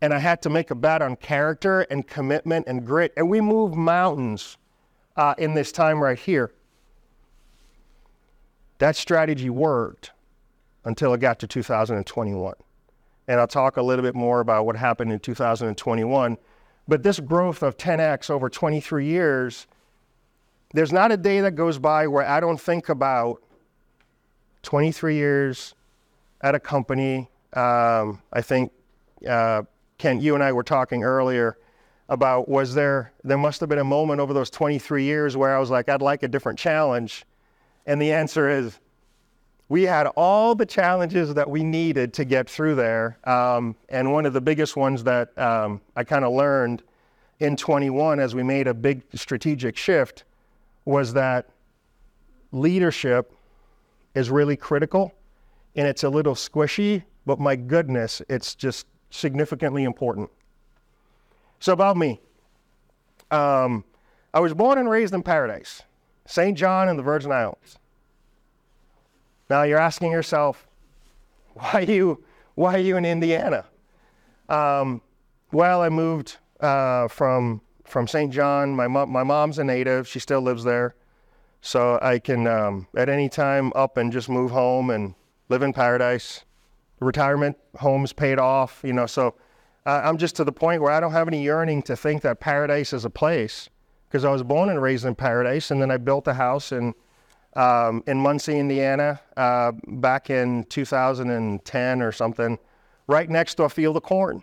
and 0.00 0.14
I 0.14 0.18
had 0.18 0.42
to 0.42 0.50
make 0.50 0.70
a 0.70 0.74
bet 0.74 1.02
on 1.02 1.16
character 1.16 1.80
and 1.82 2.06
commitment 2.06 2.66
and 2.68 2.86
grit. 2.86 3.12
And 3.16 3.28
we 3.28 3.40
moved 3.40 3.74
mountains 3.74 4.56
uh, 5.16 5.34
in 5.38 5.54
this 5.54 5.72
time 5.72 6.00
right 6.00 6.18
here. 6.18 6.52
That 8.78 8.94
strategy 8.94 9.50
worked 9.50 10.12
until 10.84 11.12
it 11.14 11.20
got 11.20 11.40
to 11.40 11.46
2021 11.46 12.54
and 13.28 13.38
I'll 13.38 13.46
talk 13.46 13.76
a 13.76 13.82
little 13.82 14.02
bit 14.02 14.14
more 14.14 14.40
about 14.40 14.64
what 14.64 14.74
happened 14.74 15.12
in 15.12 15.20
2021. 15.20 16.38
But 16.88 17.02
this 17.02 17.20
growth 17.20 17.62
of 17.62 17.76
10x 17.76 18.30
over 18.30 18.48
23 18.48 19.04
years, 19.04 19.66
there's 20.72 20.92
not 20.92 21.12
a 21.12 21.16
day 21.18 21.42
that 21.42 21.52
goes 21.52 21.78
by 21.78 22.06
where 22.06 22.26
I 22.26 22.40
don't 22.40 22.58
think 22.58 22.88
about 22.88 23.42
23 24.62 25.14
years 25.14 25.74
at 26.40 26.54
a 26.54 26.60
company. 26.60 27.28
Um, 27.52 28.22
I 28.32 28.40
think, 28.40 28.72
uh, 29.28 29.62
Kent, 29.98 30.22
you 30.22 30.34
and 30.34 30.42
I 30.44 30.52
were 30.52 30.62
talking 30.62 31.02
earlier 31.02 31.58
about 32.08 32.48
was 32.48 32.72
there, 32.74 33.12
there 33.24 33.36
must 33.36 33.60
have 33.60 33.68
been 33.68 33.80
a 33.80 33.84
moment 33.84 34.20
over 34.20 34.32
those 34.32 34.48
23 34.48 35.04
years 35.04 35.36
where 35.36 35.54
I 35.54 35.58
was 35.58 35.70
like, 35.70 35.88
I'd 35.88 36.00
like 36.00 36.22
a 36.22 36.28
different 36.28 36.58
challenge. 36.58 37.24
And 37.84 38.00
the 38.00 38.12
answer 38.12 38.48
is 38.48 38.78
we 39.68 39.82
had 39.82 40.06
all 40.06 40.54
the 40.54 40.64
challenges 40.64 41.34
that 41.34 41.50
we 41.50 41.62
needed 41.62 42.14
to 42.14 42.24
get 42.24 42.48
through 42.48 42.76
there. 42.76 43.18
Um, 43.24 43.76
and 43.88 44.12
one 44.12 44.24
of 44.24 44.32
the 44.32 44.40
biggest 44.40 44.76
ones 44.76 45.04
that 45.04 45.36
um, 45.36 45.80
I 45.96 46.04
kind 46.04 46.24
of 46.24 46.32
learned 46.32 46.82
in 47.40 47.56
21 47.56 48.20
as 48.20 48.34
we 48.34 48.42
made 48.42 48.66
a 48.66 48.74
big 48.74 49.02
strategic 49.14 49.76
shift 49.76 50.24
was 50.84 51.12
that 51.12 51.50
leadership 52.52 53.32
is 54.14 54.30
really 54.30 54.56
critical 54.56 55.12
and 55.76 55.86
it's 55.86 56.02
a 56.04 56.08
little 56.08 56.34
squishy, 56.34 57.02
but 57.26 57.38
my 57.38 57.54
goodness, 57.54 58.22
it's 58.28 58.54
just 58.54 58.86
significantly 59.10 59.84
important. 59.84 60.30
So, 61.60 61.72
about 61.72 61.96
me, 61.96 62.20
um, 63.30 63.84
I 64.32 64.40
was 64.40 64.54
born 64.54 64.78
and 64.78 64.88
raised 64.88 65.14
in 65.14 65.22
Paradise, 65.22 65.82
St. 66.26 66.56
John 66.56 66.88
and 66.88 66.98
the 66.98 67.02
Virgin 67.02 67.32
Islands. 67.32 67.78
Now 69.50 69.62
you're 69.62 69.78
asking 69.78 70.12
yourself, 70.12 70.66
why 71.54 71.80
you 71.80 72.22
why 72.54 72.74
are 72.74 72.78
you 72.78 72.96
in 72.96 73.04
Indiana? 73.04 73.64
Um, 74.48 75.00
well, 75.52 75.80
I 75.80 75.88
moved 75.88 76.36
uh, 76.60 77.08
from 77.08 77.60
from 77.84 78.06
St. 78.06 78.32
John. 78.32 78.74
My 78.74 78.88
mom, 78.88 79.10
my 79.10 79.22
mom's 79.22 79.58
a 79.58 79.64
native. 79.64 80.06
She 80.06 80.18
still 80.18 80.40
lives 80.40 80.64
there, 80.64 80.94
so 81.60 81.98
I 82.02 82.18
can 82.18 82.46
um, 82.46 82.86
at 82.96 83.08
any 83.08 83.28
time 83.28 83.72
up 83.74 83.96
and 83.96 84.12
just 84.12 84.28
move 84.28 84.50
home 84.50 84.90
and 84.90 85.14
live 85.48 85.62
in 85.62 85.72
paradise. 85.72 86.44
Retirement 87.00 87.56
home's 87.76 88.12
paid 88.12 88.38
off, 88.38 88.80
you 88.84 88.92
know. 88.92 89.06
So 89.06 89.34
uh, 89.86 90.02
I'm 90.04 90.18
just 90.18 90.36
to 90.36 90.44
the 90.44 90.52
point 90.52 90.82
where 90.82 90.92
I 90.92 91.00
don't 91.00 91.12
have 91.12 91.28
any 91.28 91.42
yearning 91.42 91.82
to 91.82 91.96
think 91.96 92.22
that 92.22 92.40
paradise 92.40 92.92
is 92.92 93.04
a 93.04 93.10
place 93.10 93.68
because 94.08 94.24
I 94.24 94.30
was 94.30 94.42
born 94.42 94.68
and 94.68 94.80
raised 94.80 95.04
in 95.04 95.14
paradise, 95.14 95.70
and 95.70 95.80
then 95.80 95.90
I 95.90 95.96
built 95.96 96.26
a 96.26 96.34
house 96.34 96.72
and 96.72 96.94
um, 97.56 98.04
in 98.06 98.20
Muncie, 98.20 98.58
Indiana, 98.58 99.20
uh, 99.36 99.72
back 99.86 100.30
in 100.30 100.64
2010 100.64 102.02
or 102.02 102.12
something, 102.12 102.58
right 103.06 103.28
next 103.28 103.56
to 103.56 103.64
a 103.64 103.68
field 103.68 103.96
of 103.96 104.02
corn. 104.02 104.42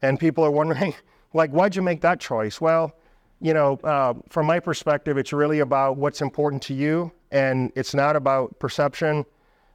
And 0.00 0.18
people 0.18 0.44
are 0.44 0.50
wondering, 0.50 0.94
like, 1.34 1.50
why'd 1.50 1.76
you 1.76 1.82
make 1.82 2.00
that 2.00 2.20
choice? 2.20 2.60
Well, 2.60 2.94
you 3.40 3.52
know, 3.52 3.76
uh, 3.84 4.14
from 4.30 4.46
my 4.46 4.60
perspective, 4.60 5.18
it's 5.18 5.32
really 5.32 5.60
about 5.60 5.96
what's 5.96 6.22
important 6.22 6.62
to 6.62 6.74
you, 6.74 7.12
and 7.30 7.72
it's 7.74 7.94
not 7.94 8.16
about 8.16 8.58
perception. 8.58 9.26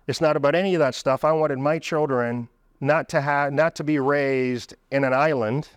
It's 0.09 0.19
not 0.19 0.35
about 0.35 0.55
any 0.55 0.75
of 0.75 0.79
that 0.79 0.95
stuff. 0.95 1.23
I 1.23 1.31
wanted 1.31 1.59
my 1.59 1.79
children 1.79 2.49
not 2.81 3.07
to 3.09 3.21
have, 3.21 3.53
not 3.53 3.75
to 3.75 3.83
be 3.83 3.99
raised 3.99 4.75
in 4.91 5.03
an 5.03 5.13
island, 5.13 5.69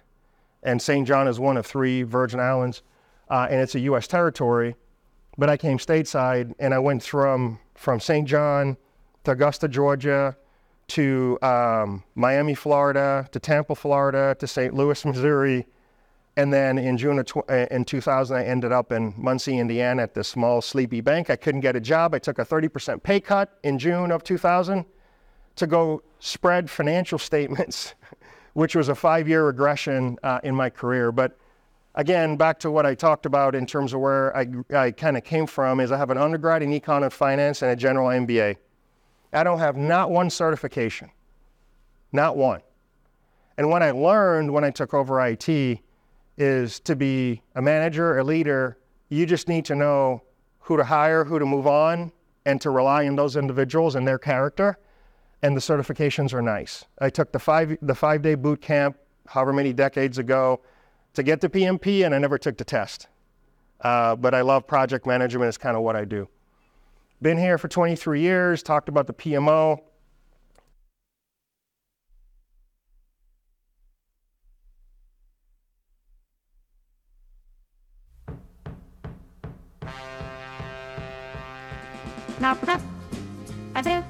and 0.62 0.80
St. 0.80 1.06
John 1.06 1.28
is 1.28 1.38
one 1.38 1.56
of 1.56 1.66
three 1.66 2.02
Virgin 2.02 2.40
Islands, 2.40 2.82
uh, 3.28 3.46
and 3.50 3.60
it's 3.60 3.74
a 3.74 3.80
U.S. 3.80 4.06
territory 4.08 4.74
but 5.38 5.48
I 5.48 5.56
came 5.56 5.78
stateside 5.78 6.54
and 6.58 6.74
I 6.74 6.78
went 6.78 7.02
from 7.02 7.58
from 7.74 8.00
St. 8.00 8.28
John 8.28 8.76
to 9.24 9.32
Augusta, 9.32 9.68
Georgia, 9.68 10.36
to 10.88 11.38
um, 11.42 12.04
Miami, 12.14 12.54
Florida, 12.54 13.28
to 13.32 13.40
Tampa, 13.40 13.74
Florida, 13.74 14.36
to 14.38 14.46
St. 14.46 14.74
Louis, 14.74 15.04
Missouri, 15.04 15.66
and 16.36 16.52
then 16.52 16.78
in 16.78 16.96
June 16.96 17.18
of 17.18 17.26
tw- 17.26 17.48
uh, 17.50 17.66
in 17.70 17.84
2000, 17.84 18.36
I 18.36 18.44
ended 18.44 18.72
up 18.72 18.90
in 18.90 19.12
Muncie, 19.16 19.58
Indiana, 19.58 20.02
at 20.02 20.14
this 20.14 20.28
small 20.28 20.62
sleepy 20.62 21.00
bank. 21.00 21.28
I 21.28 21.36
couldn't 21.36 21.60
get 21.60 21.76
a 21.76 21.80
job. 21.80 22.14
I 22.14 22.18
took 22.18 22.38
a 22.38 22.44
30% 22.44 23.02
pay 23.02 23.20
cut 23.20 23.58
in 23.62 23.78
June 23.78 24.10
of 24.10 24.24
2000 24.24 24.84
to 25.56 25.66
go 25.66 26.02
spread 26.20 26.70
financial 26.70 27.18
statements, 27.18 27.94
which 28.54 28.74
was 28.74 28.88
a 28.88 28.94
five-year 28.94 29.44
regression 29.44 30.16
uh, 30.22 30.40
in 30.42 30.54
my 30.54 30.70
career. 30.70 31.12
But 31.12 31.38
again, 31.96 32.36
back 32.36 32.58
to 32.60 32.70
what 32.70 32.86
I 32.86 32.94
talked 32.94 33.26
about 33.26 33.54
in 33.54 33.66
terms 33.66 33.92
of 33.92 34.00
where 34.00 34.34
I, 34.34 34.46
I 34.74 34.90
kind 34.90 35.18
of 35.18 35.24
came 35.24 35.46
from 35.46 35.80
is 35.80 35.92
I 35.92 35.98
have 35.98 36.10
an 36.10 36.18
undergrad 36.18 36.62
in 36.62 36.70
econ 36.70 37.02
and 37.02 37.12
finance 37.12 37.60
and 37.60 37.70
a 37.70 37.76
general 37.76 38.08
MBA. 38.08 38.56
I 39.34 39.44
don't 39.44 39.58
have 39.58 39.76
not 39.76 40.10
one 40.10 40.30
certification, 40.30 41.10
not 42.10 42.38
one. 42.38 42.60
And 43.58 43.68
what 43.68 43.82
I 43.82 43.90
learned 43.90 44.50
when 44.50 44.64
I 44.64 44.70
took 44.70 44.94
over 44.94 45.20
IT 45.26 45.80
is 46.42 46.80
to 46.80 46.96
be 46.96 47.40
a 47.54 47.62
manager, 47.62 48.18
a 48.18 48.24
leader, 48.24 48.76
you 49.10 49.24
just 49.26 49.48
need 49.48 49.64
to 49.66 49.76
know 49.76 50.22
who 50.58 50.76
to 50.76 50.82
hire, 50.82 51.24
who 51.24 51.38
to 51.38 51.46
move 51.46 51.68
on, 51.68 52.10
and 52.44 52.60
to 52.60 52.70
rely 52.70 53.06
on 53.06 53.14
those 53.14 53.36
individuals 53.36 53.94
and 53.94 54.06
their 54.06 54.18
character. 54.18 54.76
And 55.42 55.56
the 55.56 55.60
certifications 55.60 56.32
are 56.32 56.42
nice. 56.42 56.84
I 56.98 57.10
took 57.10 57.30
the 57.30 57.38
five 57.38 57.76
the 57.80 57.94
five 57.94 58.22
day 58.22 58.34
boot 58.34 58.60
camp, 58.60 58.96
however 59.26 59.52
many 59.52 59.72
decades 59.72 60.18
ago 60.18 60.60
to 61.14 61.22
get 61.22 61.40
to 61.42 61.48
PMP, 61.48 62.04
and 62.04 62.14
I 62.14 62.18
never 62.18 62.38
took 62.38 62.56
the 62.58 62.64
test. 62.64 63.08
Uh, 63.80 64.16
but 64.16 64.34
I 64.34 64.40
love 64.40 64.66
project 64.66 65.06
management, 65.06 65.48
it's 65.48 65.58
kind 65.58 65.76
of 65.76 65.82
what 65.82 65.96
I 65.96 66.04
do. 66.04 66.28
Been 67.20 67.38
here 67.38 67.58
for 67.58 67.68
23 67.68 68.20
years, 68.20 68.62
talked 68.62 68.88
about 68.88 69.06
the 69.06 69.12
PMO. 69.12 69.78
Now, 82.42 82.58
I 83.76 83.82
think 83.82 84.04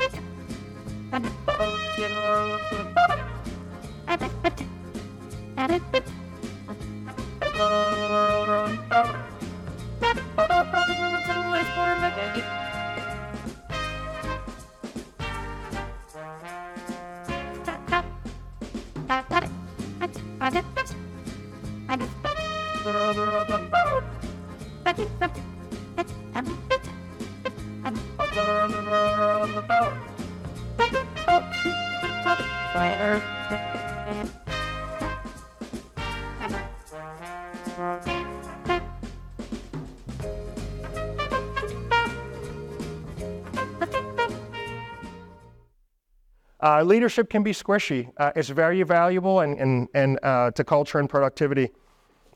Uh, 46.63 46.81
leadership 46.83 47.29
can 47.29 47.43
be 47.43 47.53
squishy. 47.53 48.13
Uh, 48.19 48.31
it's 48.37 48.49
very 48.49 48.83
valuable 48.85 49.41
and, 49.41 49.59
and, 49.59 49.89
and 49.95 50.19
uh, 50.23 50.51
to 50.53 50.63
culture 50.63 51.01
and 51.01 51.11
productivity. 51.11 51.71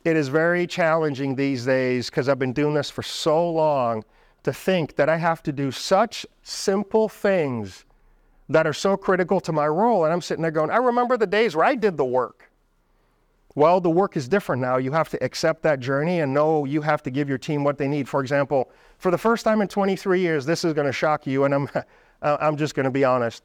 It 0.04 0.16
is 0.16 0.28
very 0.28 0.66
challenging 0.66 1.36
these 1.36 1.64
days 1.64 2.10
because 2.10 2.28
I've 2.28 2.38
been 2.38 2.52
doing 2.52 2.74
this 2.74 2.90
for 2.90 3.02
so 3.02 3.48
long 3.48 4.04
to 4.42 4.52
think 4.52 4.96
that 4.96 5.08
I 5.08 5.16
have 5.16 5.42
to 5.44 5.52
do 5.52 5.70
such 5.70 6.26
simple 6.42 7.08
things 7.08 7.84
that 8.48 8.66
are 8.66 8.72
so 8.72 8.96
critical 8.96 9.40
to 9.40 9.52
my 9.52 9.66
role. 9.66 10.04
And 10.04 10.12
I'm 10.12 10.20
sitting 10.20 10.42
there 10.42 10.50
going, 10.50 10.70
I 10.70 10.76
remember 10.76 11.16
the 11.16 11.26
days 11.26 11.54
where 11.54 11.64
I 11.64 11.76
did 11.76 11.96
the 11.96 12.04
work. 12.04 12.50
Well, 13.54 13.80
the 13.80 13.90
work 13.90 14.16
is 14.16 14.28
different 14.28 14.60
now. 14.60 14.76
You 14.76 14.92
have 14.92 15.08
to 15.10 15.24
accept 15.24 15.62
that 15.62 15.80
journey 15.80 16.20
and 16.20 16.34
know 16.34 16.64
you 16.64 16.82
have 16.82 17.02
to 17.04 17.10
give 17.10 17.28
your 17.28 17.38
team 17.38 17.64
what 17.64 17.78
they 17.78 17.88
need. 17.88 18.08
For 18.08 18.20
example, 18.20 18.70
for 18.98 19.10
the 19.10 19.18
first 19.18 19.44
time 19.44 19.60
in 19.62 19.68
23 19.68 20.20
years, 20.20 20.44
this 20.44 20.64
is 20.64 20.72
going 20.74 20.86
to 20.86 20.92
shock 20.92 21.26
you, 21.26 21.44
and 21.44 21.54
I'm, 21.54 21.68
I'm 22.22 22.56
just 22.56 22.74
going 22.74 22.84
to 22.84 22.90
be 22.90 23.04
honest. 23.04 23.42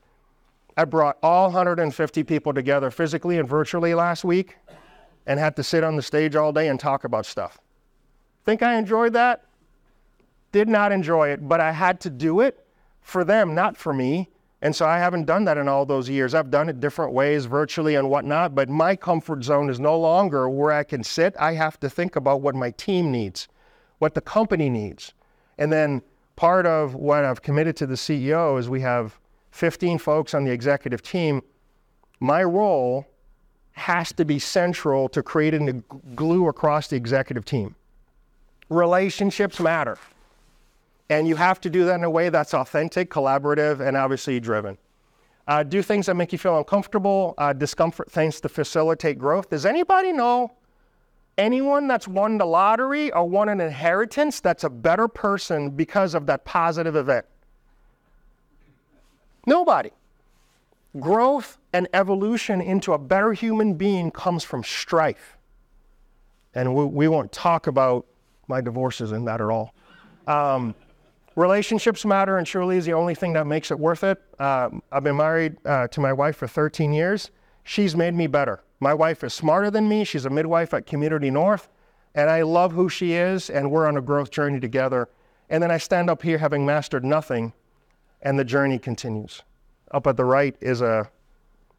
I 0.77 0.85
brought 0.85 1.17
all 1.21 1.45
150 1.45 2.23
people 2.23 2.53
together 2.53 2.91
physically 2.91 3.37
and 3.37 3.47
virtually 3.47 3.93
last 3.93 4.23
week 4.23 4.57
and 5.25 5.39
had 5.39 5.55
to 5.57 5.63
sit 5.63 5.83
on 5.83 5.95
the 5.95 6.01
stage 6.01 6.35
all 6.35 6.51
day 6.51 6.67
and 6.69 6.79
talk 6.79 7.03
about 7.03 7.25
stuff. 7.25 7.59
Think 8.45 8.63
I 8.63 8.75
enjoyed 8.75 9.13
that? 9.13 9.45
Did 10.51 10.67
not 10.67 10.91
enjoy 10.91 11.29
it, 11.29 11.47
but 11.47 11.59
I 11.59 11.71
had 11.71 11.99
to 12.01 12.09
do 12.09 12.41
it 12.41 12.65
for 13.01 13.23
them, 13.23 13.53
not 13.53 13.77
for 13.77 13.93
me. 13.93 14.29
And 14.63 14.75
so 14.75 14.85
I 14.85 14.99
haven't 14.99 15.25
done 15.25 15.45
that 15.45 15.57
in 15.57 15.67
all 15.67 15.85
those 15.85 16.09
years. 16.09 16.35
I've 16.35 16.51
done 16.51 16.69
it 16.69 16.79
different 16.79 17.13
ways, 17.13 17.45
virtually 17.45 17.95
and 17.95 18.09
whatnot, 18.09 18.53
but 18.53 18.69
my 18.69 18.95
comfort 18.95 19.43
zone 19.43 19.69
is 19.69 19.79
no 19.79 19.97
longer 19.99 20.49
where 20.49 20.71
I 20.71 20.83
can 20.83 21.03
sit. 21.03 21.35
I 21.39 21.53
have 21.53 21.79
to 21.79 21.89
think 21.89 22.15
about 22.15 22.41
what 22.41 22.53
my 22.53 22.71
team 22.71 23.11
needs, 23.11 23.47
what 23.99 24.13
the 24.13 24.21
company 24.21 24.69
needs. 24.69 25.13
And 25.57 25.71
then 25.71 26.01
part 26.35 26.65
of 26.65 26.93
what 26.93 27.25
I've 27.25 27.41
committed 27.41 27.75
to 27.77 27.87
the 27.87 27.95
CEO 27.95 28.59
is 28.59 28.69
we 28.69 28.81
have 28.81 29.19
15 29.51 29.97
folks 29.97 30.33
on 30.33 30.43
the 30.43 30.51
executive 30.51 31.01
team. 31.01 31.41
My 32.19 32.43
role 32.43 33.05
has 33.73 34.11
to 34.13 34.25
be 34.25 34.39
central 34.39 35.07
to 35.09 35.23
creating 35.23 35.65
the 35.65 35.73
glue 36.15 36.47
across 36.47 36.87
the 36.87 36.95
executive 36.95 37.45
team. 37.45 37.75
Relationships 38.69 39.59
matter. 39.59 39.97
And 41.09 41.27
you 41.27 41.35
have 41.35 41.59
to 41.61 41.69
do 41.69 41.85
that 41.85 41.95
in 41.95 42.03
a 42.03 42.09
way 42.09 42.29
that's 42.29 42.53
authentic, 42.53 43.09
collaborative, 43.09 43.85
and 43.85 43.97
obviously 43.97 44.39
driven. 44.39 44.77
Uh, 45.47 45.63
do 45.63 45.81
things 45.81 46.05
that 46.05 46.15
make 46.15 46.31
you 46.31 46.37
feel 46.37 46.57
uncomfortable, 46.57 47.33
uh, 47.37 47.51
discomfort 47.51 48.09
things 48.09 48.39
to 48.39 48.47
facilitate 48.47 49.19
growth. 49.19 49.49
Does 49.49 49.65
anybody 49.65 50.13
know 50.13 50.53
anyone 51.37 51.87
that's 51.87 52.07
won 52.07 52.37
the 52.37 52.45
lottery 52.45 53.11
or 53.11 53.27
won 53.27 53.49
an 53.49 53.59
inheritance 53.59 54.39
that's 54.39 54.63
a 54.63 54.69
better 54.69 55.07
person 55.07 55.71
because 55.71 56.13
of 56.13 56.25
that 56.27 56.45
positive 56.45 56.95
event? 56.95 57.25
Nobody. 59.45 59.91
Growth 60.99 61.57
and 61.73 61.87
evolution 61.93 62.61
into 62.61 62.93
a 62.93 62.97
better 62.97 63.33
human 63.33 63.75
being 63.75 64.11
comes 64.11 64.43
from 64.43 64.63
strife. 64.63 65.37
And 66.53 66.75
we, 66.75 66.85
we 66.85 67.07
won't 67.07 67.31
talk 67.31 67.67
about 67.67 68.05
my 68.47 68.61
divorces 68.61 69.11
in 69.13 69.25
that 69.25 69.39
at 69.41 69.47
all. 69.47 69.73
Um, 70.27 70.75
relationships 71.35 72.05
matter, 72.05 72.37
and 72.37 72.47
surely 72.47 72.77
is 72.77 72.85
the 72.85 72.93
only 72.93 73.15
thing 73.15 73.33
that 73.33 73.47
makes 73.47 73.71
it 73.71 73.79
worth 73.79 74.03
it. 74.03 74.21
Uh, 74.37 74.69
I've 74.91 75.03
been 75.03 75.17
married 75.17 75.57
uh, 75.65 75.87
to 75.87 76.01
my 76.01 76.13
wife 76.13 76.35
for 76.35 76.47
13 76.47 76.91
years. 76.91 77.31
She's 77.63 77.95
made 77.95 78.13
me 78.13 78.27
better. 78.27 78.63
My 78.79 78.93
wife 78.93 79.23
is 79.23 79.33
smarter 79.33 79.71
than 79.71 79.87
me. 79.87 80.03
She's 80.03 80.25
a 80.25 80.29
midwife 80.29 80.73
at 80.73 80.85
Community 80.85 81.31
North, 81.31 81.69
and 82.15 82.29
I 82.29 82.41
love 82.41 82.73
who 82.73 82.89
she 82.89 83.13
is, 83.13 83.49
and 83.49 83.71
we're 83.71 83.87
on 83.87 83.97
a 83.97 84.01
growth 84.01 84.31
journey 84.31 84.59
together. 84.59 85.07
And 85.49 85.61
then 85.61 85.71
I 85.71 85.77
stand 85.77 86.09
up 86.09 86.21
here 86.21 86.37
having 86.37 86.65
mastered 86.65 87.05
nothing, 87.05 87.53
and 88.21 88.37
the 88.37 88.43
journey 88.43 88.79
continues. 88.79 89.43
Up 89.91 90.07
at 90.07 90.17
the 90.17 90.25
right 90.25 90.55
is 90.61 90.81
a, 90.81 91.09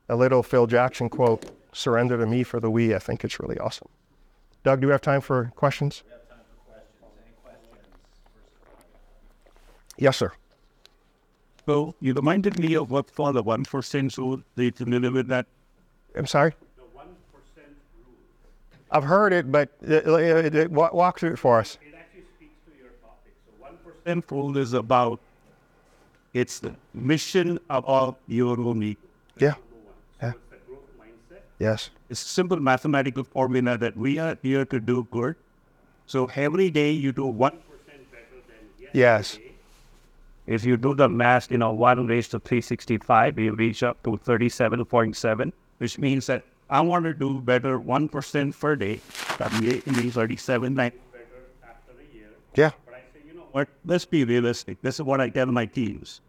a 0.08 0.16
little 0.16 0.42
Phil 0.42 0.66
Jackson 0.66 1.08
quote 1.08 1.50
surrender 1.72 2.18
to 2.18 2.26
me 2.26 2.42
for 2.42 2.60
the 2.60 2.70
we. 2.70 2.94
I 2.94 2.98
think 2.98 3.24
it's 3.24 3.40
really 3.40 3.58
awesome. 3.58 3.88
Doug, 4.64 4.80
do 4.80 4.86
we 4.86 4.92
have 4.92 5.00
time 5.00 5.20
for 5.20 5.52
questions? 5.56 6.02
Yes, 9.98 10.16
sir. 10.16 10.32
So 11.66 11.94
you 12.00 12.12
reminded 12.12 12.58
me 12.58 12.74
of 12.74 12.90
what 12.90 13.08
for 13.08 13.32
the 13.32 13.42
one 13.42 13.64
percent 13.64 14.18
rule. 14.18 14.42
They 14.56 14.70
to 14.70 14.84
live 14.84 15.12
with 15.12 15.28
that. 15.28 15.46
I'm 16.16 16.26
sorry. 16.26 16.54
The 16.76 16.82
one 16.92 17.14
percent 17.32 17.76
rule. 17.96 18.16
I've 18.90 19.04
heard 19.04 19.32
it, 19.32 19.52
but 19.52 19.70
uh, 19.88 19.94
uh, 19.94 20.68
walk 20.70 20.92
walk 20.92 21.20
through 21.20 21.34
it 21.34 21.38
for 21.38 21.60
us. 21.60 21.78
It 21.80 21.94
actually 21.94 22.24
speaks 22.36 22.58
to 22.66 22.72
your 22.76 22.90
topic. 23.00 23.34
So 23.46 23.52
one 23.62 23.76
percent 23.84 24.24
rule 24.30 24.56
is 24.56 24.72
about. 24.72 25.20
It's 26.32 26.60
the 26.60 26.74
mission 26.94 27.58
of 27.68 28.16
your 28.26 28.58
own 28.58 28.96
Yeah. 29.38 29.54
The 30.20 30.34
growth 30.66 30.88
mindset. 30.98 31.42
Yes. 31.58 31.90
It's 32.08 32.22
a 32.24 32.28
simple 32.28 32.58
mathematical 32.58 33.24
formula 33.24 33.76
that 33.78 33.96
we 33.96 34.18
are 34.18 34.38
here 34.42 34.64
to 34.64 34.80
do 34.80 35.06
good. 35.10 35.36
So 36.06 36.30
every 36.34 36.70
day 36.70 36.90
you 36.90 37.12
do 37.12 37.26
one 37.26 37.52
percent 37.52 38.10
better 38.10 38.40
than 38.48 38.68
yesterday. 38.78 38.98
Yes. 38.98 39.38
If 40.46 40.64
you 40.64 40.76
do 40.76 40.94
the 40.94 41.08
math, 41.08 41.50
you 41.50 41.58
know, 41.58 41.72
one 41.72 42.06
raised 42.06 42.32
to 42.32 42.40
365, 42.40 43.38
you 43.38 43.54
reach 43.54 43.82
up 43.82 44.02
to 44.02 44.10
37.7, 44.10 45.52
which 45.78 45.98
means 45.98 46.26
that 46.26 46.44
I 46.68 46.80
want 46.80 47.04
to 47.04 47.14
do 47.14 47.40
better 47.40 47.78
1% 47.78 48.58
per 48.58 48.74
day. 48.74 49.00
That 49.38 49.52
means 49.60 50.14
37 50.14 50.74
better 50.74 50.96
after 51.62 51.92
a 51.92 52.16
year. 52.16 52.30
Yeah. 52.56 52.70
What, 53.52 53.68
let's 53.84 54.04
be 54.04 54.24
realistic. 54.24 54.80
This 54.82 54.96
is 54.96 55.02
what 55.02 55.20
I 55.20 55.28
tell 55.28 55.46
my 55.46 55.66
teams. 55.66 56.20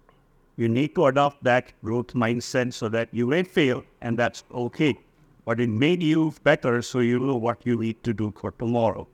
You 0.58 0.70
need 0.70 0.94
to 0.96 1.08
adopt 1.08 1.44
that 1.44 1.74
growth 1.84 2.08
mindset 2.08 2.74
so 2.74 2.90
that 2.90 3.10
you 3.12 3.26
may 3.26 3.44
fail, 3.44 3.84
and 4.02 4.18
that's 4.18 4.44
okay. 4.54 4.98
But 5.46 5.60
it 5.60 5.70
made 5.70 6.04
you 6.04 6.34
better 6.44 6.82
so 6.82 7.00
you 7.00 7.20
know 7.20 7.36
what 7.36 7.66
you 7.66 7.78
need 7.78 8.04
to 8.04 8.14
do 8.14 8.34
for 8.40 8.52
tomorrow. 8.52 9.08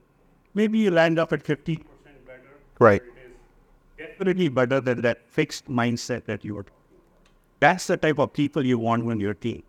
Maybe 0.54 0.78
you 0.78 0.90
land 0.90 1.18
up 1.18 1.32
at 1.32 1.42
15% 1.42 1.82
better. 2.26 2.40
Right. 2.78 3.02
It 3.02 4.02
is 4.02 4.08
definitely 4.08 4.48
better 4.48 4.80
than 4.80 5.00
that 5.02 5.22
fixed 5.28 5.68
mindset 5.68 6.24
that 6.26 6.44
you 6.44 6.54
were 6.56 6.64
talking 6.64 6.76
about. 6.98 7.30
That's 7.60 7.86
the 7.86 7.96
type 7.96 8.18
of 8.18 8.32
people 8.32 8.64
you 8.64 8.78
want 8.78 9.08
on 9.08 9.18
your 9.20 9.34
team, 9.34 9.62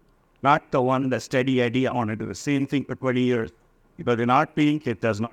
not 0.43 0.71
the 0.71 0.81
one 0.81 1.09
that 1.09 1.21
steady 1.21 1.61
idea 1.61 1.93
want 1.93 2.09
to 2.09 2.15
do 2.15 2.25
the 2.25 2.35
same 2.35 2.67
thing 2.67 2.83
for 2.85 2.95
20 2.95 3.21
years. 3.21 3.51
Because 3.97 4.19
in 4.19 4.29
our 4.29 4.45
team, 4.45 4.81
it 4.85 4.99
does 4.99 5.21
not. 5.21 5.31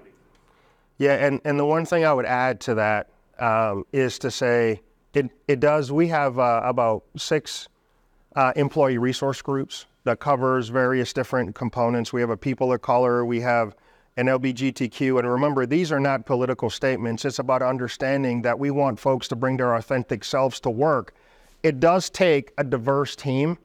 Yeah, 0.98 1.14
and, 1.14 1.40
and 1.44 1.58
the 1.58 1.64
one 1.64 1.86
thing 1.86 2.04
I 2.04 2.12
would 2.12 2.26
add 2.26 2.60
to 2.62 2.74
that 2.74 3.08
um, 3.38 3.84
is 3.92 4.18
to 4.20 4.30
say 4.30 4.82
it, 5.14 5.30
it 5.46 5.60
does. 5.60 5.90
We 5.90 6.08
have 6.08 6.38
uh, 6.38 6.60
about 6.64 7.04
six 7.16 7.68
uh, 8.34 8.52
employee 8.56 8.98
resource 8.98 9.40
groups 9.40 9.86
that 10.04 10.20
covers 10.20 10.68
various 10.68 11.12
different 11.12 11.54
components. 11.54 12.12
We 12.12 12.20
have 12.20 12.30
a 12.30 12.36
people 12.36 12.72
of 12.72 12.82
color, 12.82 13.24
we 13.24 13.40
have 13.40 13.74
an 14.16 14.26
LBGTQ, 14.26 15.20
and 15.20 15.30
remember, 15.30 15.64
these 15.64 15.92
are 15.92 16.00
not 16.00 16.26
political 16.26 16.70
statements. 16.70 17.24
It's 17.24 17.38
about 17.38 17.62
understanding 17.62 18.42
that 18.42 18.58
we 18.58 18.70
want 18.72 18.98
folks 18.98 19.28
to 19.28 19.36
bring 19.36 19.56
their 19.56 19.76
authentic 19.76 20.24
selves 20.24 20.58
to 20.60 20.70
work. 20.70 21.14
It 21.62 21.78
does 21.78 22.10
take 22.10 22.52
a 22.58 22.64
diverse 22.64 23.14
team 23.14 23.58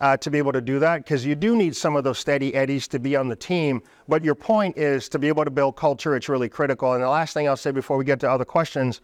uh, 0.00 0.16
to 0.18 0.30
be 0.30 0.38
able 0.38 0.52
to 0.52 0.60
do 0.60 0.78
that 0.78 0.98
because 0.98 1.24
you 1.24 1.34
do 1.34 1.56
need 1.56 1.74
some 1.74 1.96
of 1.96 2.04
those 2.04 2.18
steady 2.18 2.54
eddies 2.54 2.88
to 2.88 2.98
be 2.98 3.16
on 3.16 3.28
the 3.28 3.36
team. 3.36 3.82
But 4.08 4.24
your 4.24 4.34
point 4.34 4.76
is 4.76 5.08
to 5.10 5.18
be 5.18 5.28
able 5.28 5.44
to 5.44 5.50
build 5.50 5.76
culture, 5.76 6.16
it's 6.16 6.28
really 6.28 6.48
critical. 6.48 6.92
And 6.94 7.02
the 7.02 7.08
last 7.08 7.34
thing 7.34 7.48
I'll 7.48 7.56
say 7.56 7.70
before 7.70 7.96
we 7.96 8.04
get 8.04 8.20
to 8.20 8.30
other 8.30 8.44
questions 8.44 9.00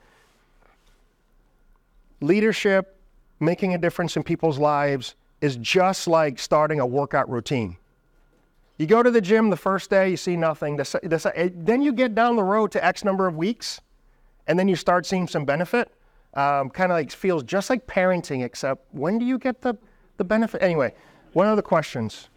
leadership, 2.20 2.98
making 3.40 3.74
a 3.74 3.79
difference 3.79 4.16
in 4.16 4.22
people's 4.22 4.59
lives, 4.59 5.14
is 5.40 5.57
just 5.57 6.07
like 6.07 6.38
starting 6.38 6.81
a 6.81 6.87
workout 6.87 7.31
routine. 7.31 7.76
You 8.76 8.87
go 8.87 9.03
to 9.03 9.11
the 9.11 9.20
gym 9.20 9.50
the 9.50 9.57
first 9.57 9.90
day, 9.90 10.11
you 10.11 10.16
see 10.16 10.37
nothing. 10.37 10.76
The 10.76 11.00
the 11.03 11.53
then 11.55 11.83
you 11.83 11.92
get 11.92 12.14
down 12.14 12.37
the 12.37 12.42
road 12.42 12.72
to 12.72 12.85
X 12.85 13.05
number 13.05 13.26
of 13.26 13.37
weeks, 13.37 13.81
and 14.46 14.59
then 14.59 14.68
you 14.68 14.76
start 14.76 15.07
seeing 15.07 15.26
some 15.26 15.44
benefit. 15.44 15.90
Um, 16.35 16.70
kind 16.70 16.92
of 16.92 16.96
like 16.96 17.11
feels 17.11 17.42
just 17.42 17.70
like 17.70 17.87
parenting, 17.87 18.44
except 18.44 18.87
when 18.94 19.18
do 19.18 19.24
you 19.24 19.38
get 19.38 19.62
the, 19.62 19.76
the 20.20 20.24
benefit? 20.24 20.62
Anyway, 20.62 20.92
what 21.33 21.46
other 21.46 21.62
questions? 21.62 22.28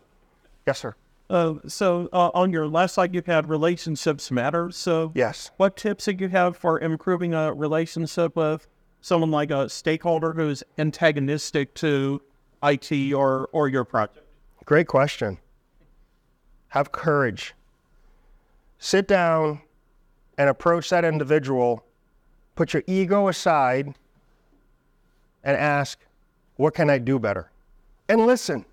Yes, 0.66 0.80
sir. 0.80 0.96
Uh, 1.30 1.56
so 1.68 2.08
uh, 2.14 2.32
on 2.34 2.50
your 2.50 2.66
last 2.66 2.96
slide, 2.96 3.14
you 3.14 3.22
had 3.26 3.50
relationships 3.50 4.32
matter. 4.32 4.72
So 4.72 5.12
Yes. 5.14 5.52
what 5.58 5.76
tips 5.76 6.06
do 6.06 6.14
you 6.18 6.30
have 6.30 6.56
for 6.56 6.80
improving 6.80 7.34
a 7.34 7.54
relationship 7.54 8.38
with 8.38 8.68
someone 9.02 9.32
like 9.32 9.52
a 9.52 9.68
stakeholder 9.68 10.32
who's 10.32 10.64
antagonistic 10.78 11.74
to 11.76 12.22
IT 12.64 13.14
or 13.14 13.50
or 13.52 13.68
your 13.68 13.84
project? 13.84 14.26
Great 14.64 14.88
question. 14.88 15.38
Have 16.70 16.94
courage. 16.94 17.54
Sit 18.78 19.10
down 19.10 19.60
and 20.38 20.50
approach 20.50 20.90
that 20.92 21.04
individual. 21.04 21.84
Put 22.56 22.74
your 22.74 22.84
ego 22.88 23.28
aside 23.28 23.94
and 25.44 25.58
ask, 25.58 26.00
what 26.56 26.74
can 26.74 26.90
I 26.90 26.98
do 27.00 27.20
better? 27.20 27.50
And 28.10 28.26
listen. 28.26 28.66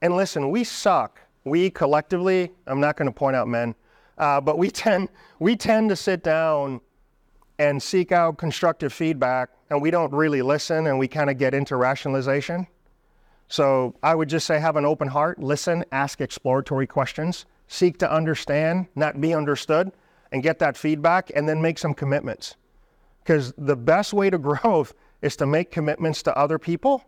And 0.00 0.16
listen, 0.16 0.50
we 0.50 0.64
suck. 0.64 1.20
We 1.44 1.70
collectively, 1.70 2.50
I'm 2.66 2.80
not 2.80 2.96
going 2.96 3.06
to 3.06 3.14
point 3.14 3.36
out 3.36 3.48
men, 3.48 3.74
uh, 4.18 4.40
but 4.40 4.58
we 4.58 4.70
tend, 4.70 5.08
we 5.38 5.56
tend 5.56 5.90
to 5.90 5.96
sit 5.96 6.22
down 6.22 6.80
and 7.58 7.82
seek 7.82 8.12
out 8.12 8.38
constructive 8.38 8.92
feedback, 8.92 9.50
and 9.70 9.80
we 9.80 9.90
don't 9.90 10.12
really 10.12 10.42
listen 10.42 10.86
and 10.86 10.98
we 10.98 11.06
kind 11.06 11.30
of 11.30 11.38
get 11.38 11.54
into 11.54 11.76
rationalization. 11.76 12.66
So 13.48 13.94
I 14.02 14.14
would 14.14 14.28
just 14.28 14.46
say 14.46 14.58
have 14.58 14.76
an 14.76 14.84
open 14.84 15.08
heart, 15.08 15.38
listen, 15.38 15.84
ask 15.92 16.20
exploratory 16.20 16.86
questions, 16.86 17.44
seek 17.68 17.98
to 17.98 18.12
understand, 18.12 18.86
not 18.96 19.20
be 19.20 19.34
understood, 19.34 19.92
and 20.32 20.42
get 20.42 20.58
that 20.60 20.76
feedback, 20.76 21.30
and 21.34 21.48
then 21.48 21.60
make 21.60 21.78
some 21.78 21.94
commitments. 21.94 22.56
Because 23.22 23.52
the 23.58 23.76
best 23.76 24.12
way 24.12 24.30
to 24.30 24.38
growth 24.50 24.94
is 25.20 25.36
to 25.36 25.46
make 25.46 25.70
commitments 25.70 26.22
to 26.24 26.36
other 26.36 26.58
people 26.58 27.04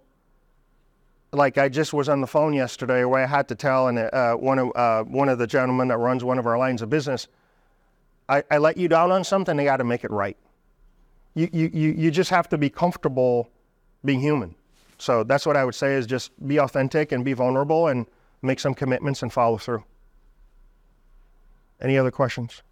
like 1.35 1.59
I 1.59 1.69
just 1.69 1.93
was 1.93 2.09
on 2.09 2.21
the 2.21 2.27
phone 2.27 2.55
yesterday 2.55 3.05
where 3.05 3.23
I 3.23 3.27
had 3.27 3.49
to 3.49 3.55
tell 3.55 3.87
uh, 3.87 4.35
one 4.35 4.59
of 4.59 4.73
uh, 4.75 5.05
one 5.05 5.29
of 5.29 5.39
the 5.39 5.47
gentlemen 5.47 5.89
that 5.89 5.99
runs 5.99 6.25
one 6.25 6.39
of 6.39 6.47
our 6.47 6.59
lines 6.59 6.83
of 6.83 6.91
business, 6.91 7.29
I, 8.29 8.43
I 8.51 8.59
let 8.59 8.77
you 8.77 8.89
down 8.89 9.11
on 9.13 9.25
something. 9.25 9.57
They 9.57 9.65
got 9.65 9.79
to 9.79 9.85
make 9.85 10.05
it 10.05 10.11
right. 10.11 10.37
You, 11.35 11.49
you 11.53 11.71
you 11.73 11.91
you 11.93 12.11
just 12.11 12.31
have 12.31 12.49
to 12.51 12.59
be 12.59 12.71
comfortable 12.71 13.51
being 14.05 14.21
human. 14.21 14.55
So 14.99 15.25
that's 15.25 15.45
what 15.45 15.57
I 15.57 15.65
would 15.65 15.75
say 15.75 15.95
is 15.95 16.07
just 16.07 16.31
be 16.47 16.59
authentic 16.59 17.13
and 17.13 17.25
be 17.25 17.33
vulnerable 17.33 17.89
and 17.89 18.07
make 18.43 18.61
some 18.61 18.75
commitments 18.75 19.23
and 19.23 19.33
follow 19.33 19.59
through. 19.59 19.85
Any 21.81 21.99
other 21.99 22.11
questions? 22.11 22.63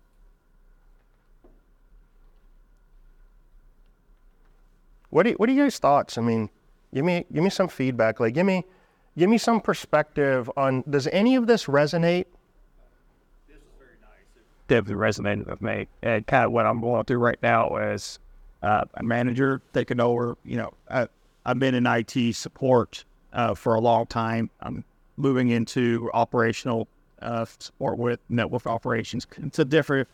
What 5.10 5.24
do 5.24 5.32
what 5.32 5.48
are 5.48 5.52
you 5.52 5.64
guys' 5.64 5.78
thoughts? 5.78 6.16
I 6.16 6.22
mean, 6.22 6.48
give 6.94 7.04
me 7.04 7.24
give 7.32 7.42
me 7.44 7.50
some 7.50 7.68
feedback. 7.68 8.20
Like 8.20 8.34
give 8.34 8.46
me 8.46 8.64
give 9.16 9.28
me 9.30 9.38
some 9.38 9.60
perspective 9.60 10.50
on 10.56 10.84
does 10.88 11.06
any 11.08 11.36
of 11.36 11.46
this 11.46 11.66
resonate? 11.66 12.26
This 13.48 13.56
is 13.56 13.62
very 13.78 13.96
nice. 14.00 14.20
It 14.36 14.68
definitely 14.68 15.02
resonated 15.02 15.46
with 15.50 15.62
me. 15.62 15.88
And 16.02 16.26
kind 16.26 16.44
of 16.46 16.52
what 16.52 16.66
I'm 16.66 16.80
going 16.80 17.04
through 17.04 17.18
right 17.18 17.38
now 17.42 17.76
is 17.76 18.18
uh, 18.62 18.84
a 18.94 19.02
manager 19.02 19.60
taking 19.72 20.00
over. 20.00 20.36
You 20.44 20.58
know, 20.58 20.72
I, 20.90 21.08
I've 21.44 21.58
been 21.58 21.74
in 21.74 21.86
IT 21.86 22.34
support 22.36 23.04
uh, 23.32 23.54
for 23.54 23.74
a 23.74 23.80
long 23.80 24.06
time. 24.06 24.50
I'm 24.60 24.84
moving 25.16 25.48
into 25.50 26.10
operational 26.14 26.88
uh, 27.20 27.44
support 27.58 27.98
with 27.98 28.18
network 28.28 28.66
operations. 28.66 29.26
It's 29.42 29.58
a 29.58 29.64
different 29.64 30.08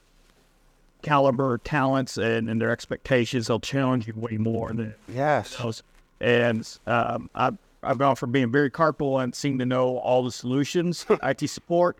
caliber 1.02 1.54
of 1.54 1.64
talents 1.64 2.16
and, 2.18 2.50
and 2.50 2.60
their 2.60 2.70
expectations. 2.70 3.46
They'll 3.46 3.60
challenge 3.60 4.06
you 4.06 4.14
way 4.16 4.36
more 4.36 4.72
than 4.72 4.94
Yes. 5.08 5.56
those. 5.56 5.82
And 6.20 6.68
um, 6.87 7.31
I've, 7.35 7.57
I've 7.83 7.98
gone 7.98 8.16
from 8.16 8.33
being 8.33 8.50
very 8.50 8.70
carpal 8.70 9.22
and 9.22 9.35
seeming 9.35 9.59
to 9.61 9.66
know 9.66 9.98
all 9.98 10.24
the 10.24 10.33
solutions, 10.33 11.07
IT 11.22 11.48
support, 11.48 11.98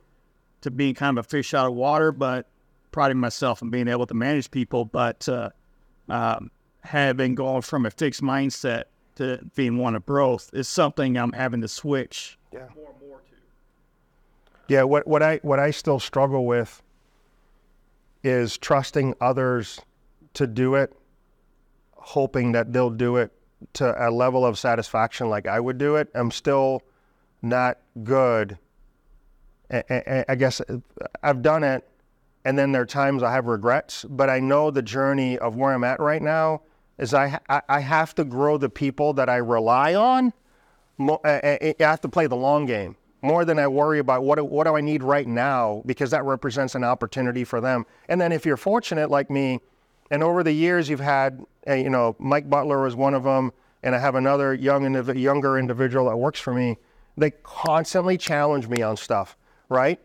to 0.63 0.71
being 0.71 0.95
kind 0.95 1.19
of 1.19 1.25
a 1.25 1.29
fish 1.29 1.55
out 1.55 1.67
of 1.69 1.75
water, 1.75 2.11
but 2.13 2.47
priding 2.91 3.19
myself 3.19 3.63
in 3.63 3.71
being 3.71 3.87
able 3.89 4.07
to 4.07 4.15
manage 4.15 4.51
people. 4.51 4.85
But 4.85 5.29
uh, 5.29 5.51
um, 6.09 6.51
having 6.83 7.35
gone 7.35 7.63
from 7.63 7.87
a 7.87 7.91
fixed 7.91 8.23
mindset 8.23 8.85
to 9.17 9.41
being 9.55 9.79
one 9.79 9.95
of 9.95 10.05
growth 10.07 10.51
is 10.53 10.69
something 10.69 11.17
I'm 11.17 11.33
having 11.33 11.61
to 11.61 11.69
switch 11.69 12.39
Yeah. 12.53 12.67
more 12.75 12.91
and 12.91 13.09
more 13.09 13.19
to. 13.19 13.35
Yeah, 14.69 14.83
what, 14.83 15.07
what 15.07 15.23
I 15.23 15.37
what 15.43 15.59
I 15.59 15.71
still 15.71 15.99
struggle 16.01 16.45
with 16.47 16.83
is 18.25 18.59
trusting 18.59 19.15
others 19.21 19.81
to 20.35 20.47
do 20.47 20.75
it, 20.75 20.93
hoping 21.95 22.53
that 22.53 22.73
they'll 22.73 22.91
do 22.91 23.17
it 23.17 23.33
to 23.75 24.09
a 24.09 24.11
level 24.11 24.47
of 24.47 24.59
satisfaction 24.59 25.29
like 25.29 25.47
I 25.47 25.61
would 25.61 25.79
do 25.79 25.97
it. 25.97 26.09
I'm 26.15 26.31
still 26.31 26.83
not 27.43 27.79
good. 28.03 28.59
I, 29.71 30.35
guess 30.37 30.63
I've 31.23 31.43
done 31.43 31.63
it, 31.63 31.87
and 32.45 32.59
then 32.59 32.73
there 32.73 32.83
are 32.83 32.87
times 32.87 33.23
I 33.23 33.33
have 33.33 33.47
regrets. 33.47 34.05
But 34.09 34.31
I 34.31 34.41
know 34.41 34.71
the 34.71 34.81
journey 34.81 35.39
of 35.39 35.57
where 35.57 35.75
I'm 35.75 35.85
at 35.85 36.01
right 36.01 36.23
now 36.23 36.63
is 36.97 37.13
I 37.13 37.39
I, 37.49 37.81
have 37.81 38.15
to 38.15 38.25
grow 38.25 38.57
the 38.57 38.71
people 38.71 39.13
that 39.15 39.29
I 39.29 39.37
rely 39.37 39.95
on. 39.95 40.33
I 40.99 41.75
have 41.81 42.01
to 42.01 42.09
play 42.09 42.27
the 42.27 42.37
long 42.37 42.65
game 42.65 42.97
more 43.23 43.45
than 43.45 43.59
I 43.59 43.67
worry 43.67 43.99
about 43.99 44.23
what 44.23 44.41
what 44.49 44.65
do 44.65 44.77
I 44.77 44.81
need 44.81 45.03
right 45.03 45.27
now 45.27 45.83
because 45.87 46.11
that 46.13 46.25
represents 46.25 46.75
an 46.75 46.85
opportunity 46.85 47.45
for 47.45 47.61
them. 47.61 47.85
And 48.09 48.21
then 48.21 48.33
if 48.33 48.47
you're 48.47 48.57
fortunate 48.57 49.11
like 49.11 49.31
me, 49.31 49.61
and 50.11 50.23
over 50.23 50.43
the 50.43 50.53
years 50.53 50.89
you've 50.89 51.01
had, 51.01 51.45
uh, 51.69 51.75
you 51.75 51.91
know, 51.91 52.17
Mike 52.19 52.49
Butler 52.49 52.83
was 52.83 52.97
one 52.97 53.15
of 53.15 53.25
them, 53.25 53.53
and 53.83 53.95
I 53.95 53.99
have 53.99 54.15
another 54.15 54.55
young 54.55 54.85
indiv- 54.85 55.21
younger 55.21 55.59
individual 55.59 56.09
that 56.09 56.17
works 56.17 56.41
for 56.41 56.55
me. 56.55 56.79
They 57.17 57.33
constantly 57.43 58.17
challenge 58.17 58.69
me 58.69 58.83
on 58.83 58.97
stuff, 58.97 59.37
right? 59.69 60.01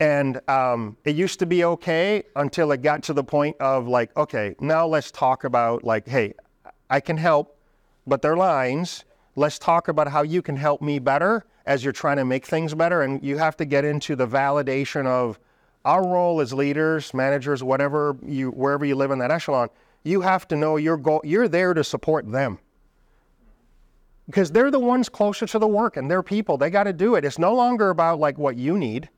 And 0.00 0.40
um, 0.48 0.96
it 1.04 1.14
used 1.14 1.38
to 1.38 1.46
be 1.46 1.64
okay 1.64 2.24
until 2.36 2.72
it 2.72 2.82
got 2.82 3.02
to 3.04 3.12
the 3.12 3.24
point 3.24 3.56
of 3.60 3.86
like, 3.86 4.16
okay, 4.16 4.54
now 4.60 4.86
let's 4.86 5.10
talk 5.10 5.44
about 5.44 5.84
like, 5.84 6.08
hey, 6.08 6.34
I 6.90 7.00
can 7.00 7.16
help, 7.16 7.56
but 8.06 8.22
they're 8.22 8.36
lines. 8.36 9.04
Let's 9.36 9.58
talk 9.58 9.88
about 9.88 10.08
how 10.08 10.22
you 10.22 10.42
can 10.42 10.56
help 10.56 10.82
me 10.82 10.98
better 10.98 11.44
as 11.66 11.82
you're 11.82 11.92
trying 11.92 12.16
to 12.16 12.24
make 12.24 12.46
things 12.46 12.74
better. 12.74 13.02
And 13.02 13.22
you 13.22 13.38
have 13.38 13.56
to 13.58 13.64
get 13.64 13.84
into 13.84 14.16
the 14.16 14.26
validation 14.26 15.06
of 15.06 15.38
our 15.84 16.06
role 16.06 16.40
as 16.40 16.52
leaders, 16.52 17.12
managers, 17.12 17.62
whatever 17.62 18.16
you, 18.26 18.50
wherever 18.50 18.84
you 18.84 18.94
live 18.94 19.10
in 19.10 19.18
that 19.18 19.30
echelon. 19.30 19.68
You 20.02 20.20
have 20.20 20.48
to 20.48 20.56
know 20.56 20.76
your 20.76 20.96
goal. 20.96 21.20
You're 21.24 21.48
there 21.48 21.74
to 21.74 21.84
support 21.84 22.30
them 22.30 22.58
because 24.26 24.50
they're 24.50 24.70
the 24.70 24.78
ones 24.78 25.08
closer 25.08 25.46
to 25.46 25.58
the 25.58 25.66
work 25.66 25.96
and 25.96 26.10
they're 26.10 26.22
people. 26.22 26.56
They 26.56 26.70
got 26.70 26.84
to 26.84 26.92
do 26.92 27.14
it. 27.14 27.24
It's 27.24 27.38
no 27.38 27.54
longer 27.54 27.90
about 27.90 28.18
like 28.18 28.38
what 28.38 28.56
you 28.56 28.78
need. 28.78 29.08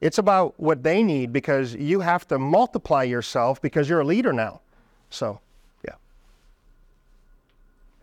It's 0.00 0.18
about 0.18 0.58
what 0.60 0.82
they 0.82 1.02
need 1.02 1.32
because 1.32 1.74
you 1.74 2.00
have 2.00 2.28
to 2.28 2.38
multiply 2.38 3.02
yourself 3.02 3.60
because 3.62 3.88
you're 3.88 4.00
a 4.00 4.04
leader 4.04 4.32
now. 4.32 4.60
So, 5.10 5.40
yeah. 5.84 5.94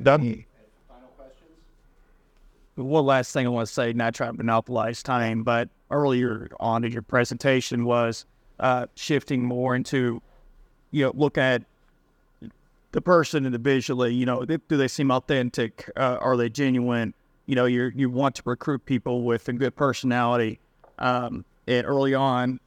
Done. 0.01 0.45
One 2.75 3.05
last 3.05 3.31
thing 3.31 3.45
I 3.45 3.49
want 3.49 3.67
to 3.67 3.73
say, 3.73 3.93
not 3.93 4.15
trying 4.15 4.31
to 4.31 4.37
monopolize 4.37 5.03
time, 5.03 5.43
but 5.43 5.69
earlier 5.93 6.49
on 6.59 6.83
in 6.83 6.91
your 6.91 7.01
presentation 7.01 7.85
was 7.85 8.25
uh, 8.59 8.87
shifting 8.95 9.43
more 9.43 9.75
into, 9.75 10.21
you 10.91 11.05
know, 11.05 11.11
look 11.15 11.37
at 11.37 11.63
the 12.91 13.01
person 13.01 13.45
individually. 13.45 14.13
You 14.13 14.25
know, 14.25 14.43
do 14.45 14.59
they 14.77 14.87
seem 14.87 15.11
authentic? 15.11 15.89
Uh, 15.95 16.17
are 16.19 16.35
they 16.35 16.49
genuine? 16.49 17.13
You 17.45 17.55
know, 17.55 17.65
you 17.65 17.91
you 17.95 18.09
want 18.09 18.35
to 18.35 18.43
recruit 18.45 18.85
people 18.85 19.23
with 19.23 19.47
a 19.49 19.53
good 19.53 19.75
personality. 19.75 20.59
Um, 20.99 21.45
and 21.67 21.85
early 21.85 22.13
on, 22.13 22.59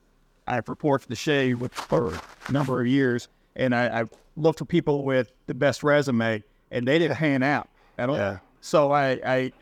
I've 0.47 0.69
reported 0.69 1.09
to 1.09 1.15
Shay 1.15 1.55
with 1.55 1.73
for 1.75 2.15
a 2.49 2.53
number 2.53 2.81
of 2.81 2.87
years, 2.87 3.29
and 3.55 3.75
I, 3.75 4.01
I've 4.01 4.11
looked 4.37 4.59
for 4.59 4.65
people 4.65 5.05
with 5.05 5.33
the 5.47 5.55
best 5.55 5.83
resume, 5.83 6.43
and 6.71 6.87
they 6.87 6.99
didn't 6.99 7.17
pan 7.17 7.43
out 7.43 7.69
at 7.99 8.09
all. 8.09 8.17
Yeah. 8.17 8.39
So 8.61 8.93
I, 8.93 9.21
I 9.25 9.53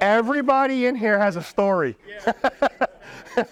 Everybody 0.00 0.86
in 0.86 0.94
here 0.94 1.18
has 1.18 1.36
a 1.36 1.42
story. 1.42 1.96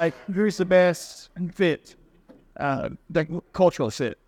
like 0.00 0.14
who's 0.32 0.56
the 0.56 0.64
best 0.64 1.30
fit, 1.54 1.94
uh, 2.58 2.90
the 3.10 3.42
cultural 3.52 3.90
fit, 3.90 4.18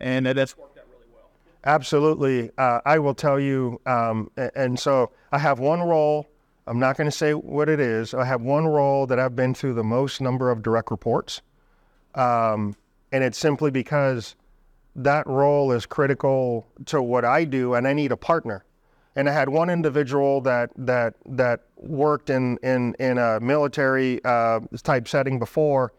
and 0.00 0.26
uh, 0.26 0.32
that's 0.32 0.56
worked 0.56 0.78
out 0.78 0.84
really 0.92 1.06
well. 1.12 1.30
Absolutely. 1.64 2.50
Uh, 2.58 2.80
I 2.84 2.98
will 2.98 3.14
tell 3.14 3.40
you. 3.40 3.80
Um, 3.86 4.30
and 4.54 4.78
so 4.78 5.10
I 5.32 5.38
have 5.38 5.58
one 5.58 5.80
role. 5.80 6.28
I'm 6.66 6.78
not 6.78 6.96
going 6.96 7.08
to 7.08 7.16
say 7.16 7.32
what 7.32 7.68
it 7.68 7.78
is. 7.80 8.12
I 8.12 8.24
have 8.24 8.42
one 8.42 8.66
role 8.66 9.06
that 9.06 9.18
I've 9.18 9.36
been 9.36 9.54
through 9.54 9.74
the 9.74 9.84
most 9.84 10.20
number 10.20 10.50
of 10.50 10.62
direct 10.62 10.90
reports. 10.90 11.40
Um, 12.14 12.74
and 13.12 13.22
it's 13.22 13.38
simply 13.38 13.70
because 13.70 14.34
that 14.96 15.26
role 15.26 15.72
is 15.72 15.86
critical 15.86 16.66
to 16.86 17.00
what 17.00 17.24
I 17.24 17.44
do, 17.44 17.74
and 17.74 17.86
I 17.86 17.92
need 17.92 18.12
a 18.12 18.16
partner. 18.16 18.65
And 19.16 19.28
I 19.28 19.32
had 19.32 19.48
one 19.48 19.70
individual 19.70 20.42
that 20.42 20.70
that 20.76 21.14
that 21.26 21.62
worked 21.76 22.30
in 22.30 22.58
in 22.62 22.94
in 23.00 23.18
a 23.18 23.40
military 23.40 24.22
uh, 24.24 24.60
type 24.82 25.08
setting 25.08 25.38
before, 25.38 25.92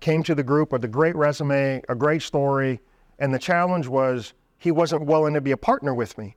came 0.00 0.22
to 0.22 0.34
the 0.34 0.44
group 0.44 0.70
with 0.72 0.84
a 0.84 0.88
great 0.88 1.16
resume, 1.16 1.82
a 1.88 1.94
great 1.94 2.22
story, 2.22 2.80
and 3.18 3.34
the 3.34 3.38
challenge 3.38 3.88
was 3.88 4.34
he 4.58 4.70
wasn't 4.70 5.04
willing 5.04 5.34
to 5.34 5.40
be 5.40 5.50
a 5.50 5.56
partner 5.56 5.94
with 5.94 6.16
me. 6.16 6.36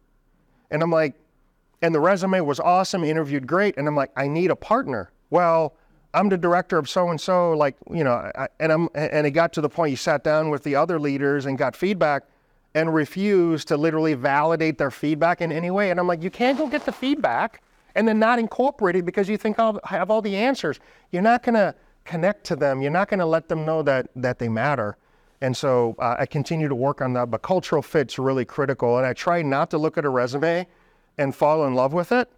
And 0.72 0.82
I'm 0.82 0.92
like, 0.92 1.14
and 1.82 1.94
the 1.94 2.00
resume 2.00 2.42
was 2.42 2.60
awesome, 2.60 3.04
interviewed 3.04 3.46
great, 3.46 3.78
and 3.78 3.88
I'm 3.88 3.96
like, 3.96 4.12
I 4.18 4.28
need 4.28 4.50
a 4.50 4.56
partner. 4.56 5.12
Well, 5.30 5.76
I'm 6.14 6.30
the 6.30 6.38
director 6.38 6.78
of 6.78 6.90
so 6.90 7.10
and 7.10 7.22
so, 7.22 7.52
like 7.52 7.76
you 7.92 8.04
know, 8.04 8.32
I, 8.36 8.48
and 8.60 8.72
I'm 8.72 8.90
and 8.96 9.28
it 9.28 9.32
got 9.32 9.54
to 9.54 9.62
the 9.62 9.70
point 9.70 9.92
he 9.92 9.96
sat 9.96 10.24
down 10.24 10.50
with 10.50 10.64
the 10.64 10.76
other 10.76 11.00
leaders 11.00 11.46
and 11.46 11.58
got 11.58 11.76
feedback, 11.76 12.24
and 12.76 12.94
refuse 12.94 13.66
to 13.66 13.78
literally 13.78 14.14
validate 14.14 14.78
their 14.78 14.92
feedback 14.92 15.42
in 15.42 15.52
any 15.52 15.72
way. 15.72 15.92
And 15.92 16.00
I'm 16.00 16.08
like, 16.08 16.22
you 16.22 16.30
can't 16.30 16.58
go 16.58 16.68
get 16.68 16.86
the 16.86 16.92
feedback 16.92 17.62
and 17.96 18.08
then 18.08 18.20
not 18.20 18.38
incorporate 18.38 18.96
it 18.96 19.06
because 19.06 19.28
you 19.28 19.38
think 19.38 19.60
I'll 19.60 19.80
have 19.84 20.12
all 20.12 20.22
the 20.22 20.36
answers. 20.36 20.80
You're 21.12 21.24
not 21.24 21.44
gonna 21.44 21.74
connect 22.06 22.44
to 22.46 22.56
them. 22.56 22.82
You're 22.82 22.92
not 22.92 23.10
gonna 23.10 23.26
let 23.26 23.50
them 23.50 23.66
know 23.66 23.82
that 23.84 24.10
that 24.16 24.38
they 24.40 24.48
matter. 24.48 24.98
And 25.42 25.56
so 25.56 25.96
uh, 26.00 26.16
I 26.20 26.26
continue 26.26 26.68
to 26.68 26.76
work 26.76 27.02
on 27.02 27.14
that. 27.14 27.30
But 27.32 27.42
cultural 27.42 27.82
fit's 27.82 28.18
really 28.18 28.46
critical, 28.46 28.98
and 28.98 29.06
I 29.06 29.14
try 29.14 29.42
not 29.42 29.70
to 29.72 29.78
look 29.78 29.98
at 29.98 30.06
a 30.06 30.10
resume 30.10 30.68
and 31.18 31.36
fall 31.36 31.66
in 31.66 31.74
love 31.76 31.94
with 31.94 32.12
it 32.12 32.30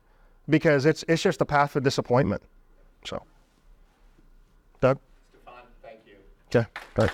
because 0.48 0.86
it's 0.86 1.04
it's 1.08 1.22
just 1.22 1.42
a 1.42 1.46
path 1.46 1.76
of 1.76 1.84
disappointment. 1.84 2.42
So, 3.06 3.24
Doug. 4.82 5.00
Stefan, 5.32 5.64
thank 5.82 6.00
you. 6.06 6.16
Okay. 6.48 6.68
Good. 6.96 7.12